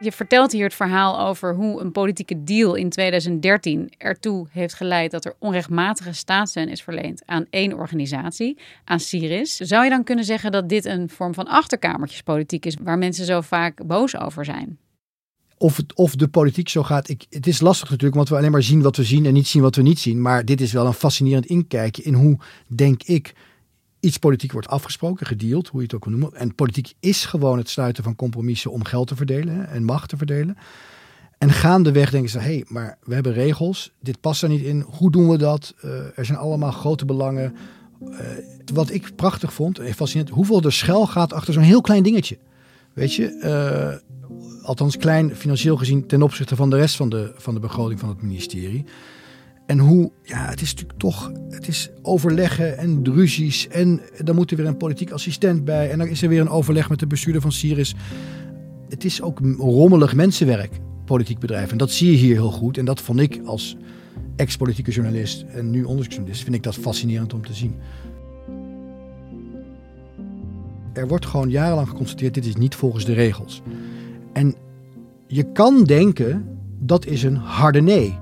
Je 0.00 0.12
vertelt 0.12 0.52
hier 0.52 0.64
het 0.64 0.74
verhaal 0.74 1.20
over 1.20 1.54
hoe 1.54 1.80
een 1.80 1.92
politieke 1.92 2.44
deal 2.44 2.74
in 2.74 2.88
2013 2.88 3.92
ertoe 3.96 4.46
heeft 4.50 4.74
geleid 4.74 5.10
dat 5.10 5.24
er 5.24 5.34
onrechtmatige 5.38 6.12
staatssteun 6.12 6.68
is 6.68 6.82
verleend 6.82 7.22
aan 7.26 7.46
één 7.50 7.72
organisatie, 7.72 8.58
aan 8.84 9.00
Siris. 9.00 9.56
Zou 9.56 9.84
je 9.84 9.90
dan 9.90 10.04
kunnen 10.04 10.24
zeggen 10.24 10.52
dat 10.52 10.68
dit 10.68 10.84
een 10.84 11.08
vorm 11.08 11.34
van 11.34 11.46
achterkamertjespolitiek 11.46 12.66
is 12.66 12.76
waar 12.82 12.98
mensen 12.98 13.24
zo 13.24 13.40
vaak 13.40 13.86
boos 13.86 14.16
over 14.16 14.44
zijn? 14.44 14.78
Of, 15.56 15.80
of 15.94 16.14
de 16.14 16.28
politiek 16.28 16.68
zo 16.68 16.82
gaat. 16.82 17.08
Ik, 17.08 17.26
het 17.30 17.46
is 17.46 17.60
lastig 17.60 17.88
natuurlijk, 17.88 18.16
want 18.16 18.28
we 18.28 18.36
alleen 18.36 18.50
maar 18.50 18.62
zien 18.62 18.82
wat 18.82 18.96
we 18.96 19.04
zien 19.04 19.26
en 19.26 19.32
niet 19.32 19.46
zien 19.46 19.62
wat 19.62 19.76
we 19.76 19.82
niet 19.82 19.98
zien. 19.98 20.22
Maar 20.22 20.44
dit 20.44 20.60
is 20.60 20.72
wel 20.72 20.86
een 20.86 20.92
fascinerend 20.92 21.46
inkijkje 21.46 22.02
in 22.02 22.14
hoe, 22.14 22.38
denk 22.66 23.02
ik, 23.02 23.34
iets 24.00 24.18
politiek 24.18 24.52
wordt 24.52 24.68
afgesproken, 24.68 25.26
gedeeld, 25.26 25.68
hoe 25.68 25.80
je 25.80 25.86
het 25.86 25.94
ook 25.94 26.04
wil 26.04 26.18
noemen. 26.18 26.38
En 26.38 26.54
politiek 26.54 26.92
is 27.00 27.24
gewoon 27.24 27.58
het 27.58 27.68
sluiten 27.68 28.04
van 28.04 28.16
compromissen 28.16 28.70
om 28.70 28.84
geld 28.84 29.06
te 29.06 29.16
verdelen 29.16 29.68
en 29.68 29.84
macht 29.84 30.08
te 30.08 30.16
verdelen. 30.16 30.56
En 31.38 31.50
gaandeweg 31.50 32.10
denken 32.10 32.30
ze, 32.30 32.38
hé, 32.38 32.44
hey, 32.44 32.64
maar 32.68 32.98
we 33.04 33.14
hebben 33.14 33.32
regels, 33.32 33.92
dit 34.00 34.20
past 34.20 34.42
er 34.42 34.48
niet 34.48 34.62
in, 34.62 34.84
hoe 34.86 35.10
doen 35.10 35.28
we 35.28 35.38
dat? 35.38 35.74
Uh, 35.84 36.18
er 36.18 36.24
zijn 36.24 36.38
allemaal 36.38 36.72
grote 36.72 37.04
belangen. 37.04 37.54
Uh, 38.02 38.18
wat 38.74 38.90
ik 38.90 39.16
prachtig 39.16 39.52
vond, 39.52 39.78
en 39.78 39.94
fascinerend, 39.94 40.34
hoeveel 40.34 40.62
er 40.62 40.72
schel 40.72 41.06
gaat 41.06 41.32
achter 41.32 41.54
zo'n 41.54 41.62
heel 41.62 41.80
klein 41.80 42.02
dingetje. 42.02 42.38
Weet 42.92 43.14
je, 43.14 43.40
uh, 43.42 44.66
althans 44.66 44.96
klein 44.96 45.36
financieel 45.36 45.76
gezien 45.76 46.06
ten 46.06 46.22
opzichte 46.22 46.56
van 46.56 46.70
de 46.70 46.76
rest 46.76 46.96
van 46.96 47.08
de, 47.08 47.32
van 47.36 47.54
de 47.54 47.60
begroting 47.60 48.00
van 48.00 48.08
het 48.08 48.22
ministerie. 48.22 48.84
En 49.68 49.78
hoe, 49.78 50.10
ja, 50.22 50.48
het 50.48 50.60
is 50.60 50.70
natuurlijk 50.70 50.98
toch, 50.98 51.32
het 51.48 51.68
is 51.68 51.90
overleggen 52.02 52.78
en 52.78 53.04
ruzies. 53.04 53.68
En 53.68 54.00
dan 54.24 54.34
moet 54.34 54.50
er 54.50 54.56
weer 54.56 54.66
een 54.66 54.76
politiek 54.76 55.10
assistent 55.10 55.64
bij. 55.64 55.90
En 55.90 55.98
dan 55.98 56.06
is 56.06 56.22
er 56.22 56.28
weer 56.28 56.40
een 56.40 56.48
overleg 56.48 56.88
met 56.88 56.98
de 56.98 57.06
bestuurder 57.06 57.42
van 57.42 57.52
Siris. 57.52 57.94
Het 58.88 59.04
is 59.04 59.22
ook 59.22 59.38
rommelig 59.58 60.14
mensenwerk, 60.14 60.80
politiek 61.04 61.38
bedrijf. 61.38 61.70
En 61.70 61.78
dat 61.78 61.90
zie 61.90 62.10
je 62.10 62.16
hier 62.16 62.34
heel 62.34 62.50
goed. 62.50 62.78
En 62.78 62.84
dat 62.84 63.00
vond 63.00 63.20
ik 63.20 63.40
als 63.44 63.76
ex-politieke 64.36 64.90
journalist 64.90 65.44
en 65.48 65.70
nu 65.70 65.84
onderzoeksjournalist, 65.84 66.42
vind 66.42 66.54
ik 66.54 66.62
dat 66.62 66.74
fascinerend 66.74 67.34
om 67.34 67.46
te 67.46 67.54
zien. 67.54 67.74
Er 70.92 71.08
wordt 71.08 71.26
gewoon 71.26 71.50
jarenlang 71.50 71.88
geconstateerd, 71.88 72.34
dit 72.34 72.46
is 72.46 72.56
niet 72.56 72.74
volgens 72.74 73.04
de 73.04 73.12
regels. 73.12 73.62
En 74.32 74.54
je 75.26 75.52
kan 75.52 75.84
denken, 75.84 76.58
dat 76.78 77.06
is 77.06 77.22
een 77.22 77.36
harde 77.36 77.80
nee. 77.80 78.18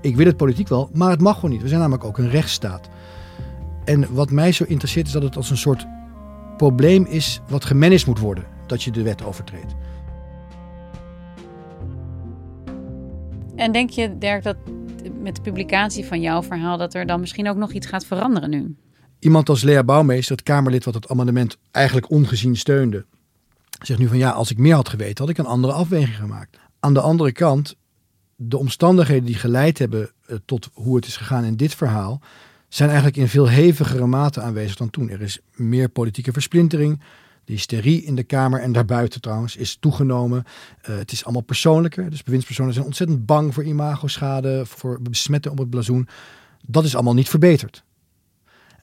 Ik 0.00 0.16
wil 0.16 0.26
het 0.26 0.36
politiek 0.36 0.68
wel, 0.68 0.90
maar 0.92 1.10
het 1.10 1.20
mag 1.20 1.34
gewoon 1.34 1.50
niet. 1.50 1.62
We 1.62 1.68
zijn 1.68 1.80
namelijk 1.80 2.04
ook 2.04 2.18
een 2.18 2.30
rechtsstaat. 2.30 2.88
En 3.84 4.14
wat 4.14 4.30
mij 4.30 4.52
zo 4.52 4.64
interesseert 4.64 5.06
is 5.06 5.12
dat 5.12 5.22
het 5.22 5.36
als 5.36 5.50
een 5.50 5.56
soort 5.56 5.86
probleem 6.56 7.04
is 7.04 7.40
wat 7.48 7.64
gemanaged 7.64 8.06
moet 8.06 8.18
worden. 8.18 8.44
Dat 8.66 8.82
je 8.82 8.90
de 8.90 9.02
wet 9.02 9.24
overtreedt. 9.24 9.74
En 13.56 13.72
denk 13.72 13.90
je, 13.90 14.18
Dirk, 14.18 14.42
dat 14.42 14.56
met 15.20 15.36
de 15.36 15.42
publicatie 15.42 16.06
van 16.06 16.20
jouw 16.20 16.42
verhaal... 16.42 16.78
dat 16.78 16.94
er 16.94 17.06
dan 17.06 17.20
misschien 17.20 17.48
ook 17.48 17.56
nog 17.56 17.72
iets 17.72 17.86
gaat 17.86 18.06
veranderen 18.06 18.50
nu? 18.50 18.76
Iemand 19.18 19.48
als 19.48 19.62
Lea 19.62 19.84
Bouwmeester, 19.84 20.36
het 20.36 20.44
Kamerlid 20.44 20.84
wat 20.84 20.94
het 20.94 21.08
amendement 21.08 21.56
eigenlijk 21.70 22.10
ongezien 22.10 22.56
steunde... 22.56 23.04
zegt 23.82 24.00
nu 24.00 24.06
van 24.06 24.18
ja, 24.18 24.30
als 24.30 24.50
ik 24.50 24.58
meer 24.58 24.74
had 24.74 24.88
geweten, 24.88 25.24
had 25.24 25.28
ik 25.28 25.38
een 25.38 25.46
andere 25.46 25.72
afweging 25.72 26.16
gemaakt. 26.16 26.58
Aan 26.80 26.94
de 26.94 27.00
andere 27.00 27.32
kant 27.32 27.76
de 28.42 28.58
omstandigheden 28.58 29.24
die 29.24 29.34
geleid 29.34 29.78
hebben 29.78 30.10
uh, 30.26 30.36
tot 30.44 30.70
hoe 30.72 30.96
het 30.96 31.06
is 31.06 31.16
gegaan 31.16 31.44
in 31.44 31.56
dit 31.56 31.74
verhaal, 31.74 32.20
zijn 32.68 32.88
eigenlijk 32.88 33.18
in 33.18 33.28
veel 33.28 33.48
hevigere 33.48 34.06
mate 34.06 34.40
aanwezig 34.40 34.76
dan 34.76 34.90
toen. 34.90 35.10
Er 35.10 35.20
is 35.20 35.38
meer 35.54 35.88
politieke 35.88 36.32
versplintering. 36.32 37.00
De 37.44 37.52
hysterie 37.52 38.02
in 38.02 38.14
de 38.14 38.22
Kamer 38.22 38.60
en 38.60 38.72
daarbuiten 38.72 39.20
trouwens 39.20 39.56
is 39.56 39.76
toegenomen. 39.80 40.44
Uh, 40.88 40.96
het 40.96 41.12
is 41.12 41.24
allemaal 41.24 41.42
persoonlijker. 41.42 42.10
Dus 42.10 42.22
bewindspersonen 42.22 42.72
zijn 42.72 42.84
ontzettend 42.84 43.26
bang 43.26 43.54
voor 43.54 43.64
imagoschade, 43.64 44.66
voor 44.66 45.02
besmetten 45.02 45.50
op 45.50 45.58
het 45.58 45.70
blazoen. 45.70 46.08
Dat 46.66 46.84
is 46.84 46.94
allemaal 46.94 47.14
niet 47.14 47.28
verbeterd. 47.28 47.84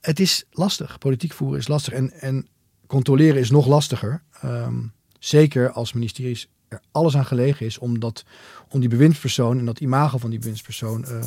Het 0.02 0.20
is 0.20 0.46
lastig. 0.52 0.98
Politiek 0.98 1.34
voeren 1.34 1.60
is 1.60 1.68
lastig. 1.68 1.94
En, 1.94 2.12
en 2.12 2.48
controleren 2.88 3.40
is 3.40 3.50
nog 3.50 3.68
lastiger. 3.68 4.24
Um, 4.46 4.92
zeker 5.20 5.72
als 5.72 5.94
ministeries 5.94 6.50
er 6.68 6.82
alles 6.92 7.18
aan 7.18 7.26
gelegen 7.26 7.66
is 7.66 7.78
om, 7.78 8.00
dat, 8.00 8.24
om 8.70 8.80
die 8.80 8.90
bewindspersoon 8.90 9.60
en 9.60 9.66
dat 9.66 9.80
imago 9.80 10.18
van 10.18 10.30
die 10.30 10.40
bewindspersoon 10.40 11.06
uh, 11.08 11.24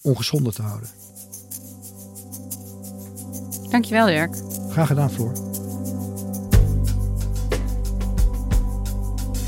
ongeschonden 0.00 0.54
te 0.54 0.62
houden. 0.62 0.88
Dankjewel, 3.70 4.06
Dirk. 4.06 4.36
Graag 4.70 4.86
gedaan, 4.86 5.10
Floor. 5.10 5.32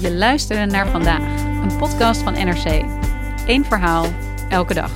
Je 0.01 0.15
luisterde 0.15 0.73
naar 0.73 0.89
vandaag, 0.89 1.43
een 1.63 1.77
podcast 1.79 2.23
van 2.23 2.33
NRC. 2.33 2.85
Eén 3.47 3.65
verhaal, 3.65 4.07
elke 4.49 4.75
dag. 4.75 4.91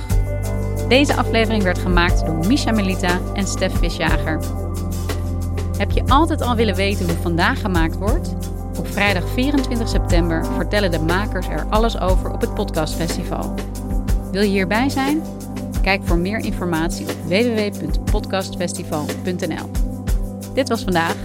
Deze 0.87 1.15
aflevering 1.15 1.63
werd 1.63 1.79
gemaakt 1.79 2.25
door 2.25 2.47
Misha 2.47 2.71
Melita 2.71 3.19
en 3.33 3.47
Stef 3.47 3.77
Visjager. 3.77 4.39
Heb 5.77 5.91
je 5.91 6.03
altijd 6.07 6.41
al 6.41 6.55
willen 6.55 6.75
weten 6.75 7.05
hoe 7.05 7.17
vandaag 7.17 7.61
gemaakt 7.61 7.95
wordt? 7.95 8.35
Op 8.79 8.87
vrijdag 8.87 9.29
24 9.29 9.89
september 9.89 10.45
vertellen 10.45 10.91
de 10.91 10.99
makers 10.99 11.47
er 11.47 11.65
alles 11.69 11.99
over 11.99 12.31
op 12.31 12.41
het 12.41 12.53
Podcastfestival. 12.53 13.53
Wil 14.31 14.41
je 14.41 14.47
hierbij 14.47 14.89
zijn? 14.89 15.21
Kijk 15.81 16.01
voor 16.03 16.17
meer 16.17 16.39
informatie 16.39 17.05
op 17.05 17.15
www.podcastfestival.nl. 17.25 19.69
Dit 20.53 20.69
was 20.69 20.83
vandaag. 20.83 21.15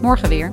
Morgen 0.00 0.28
weer. 0.28 0.52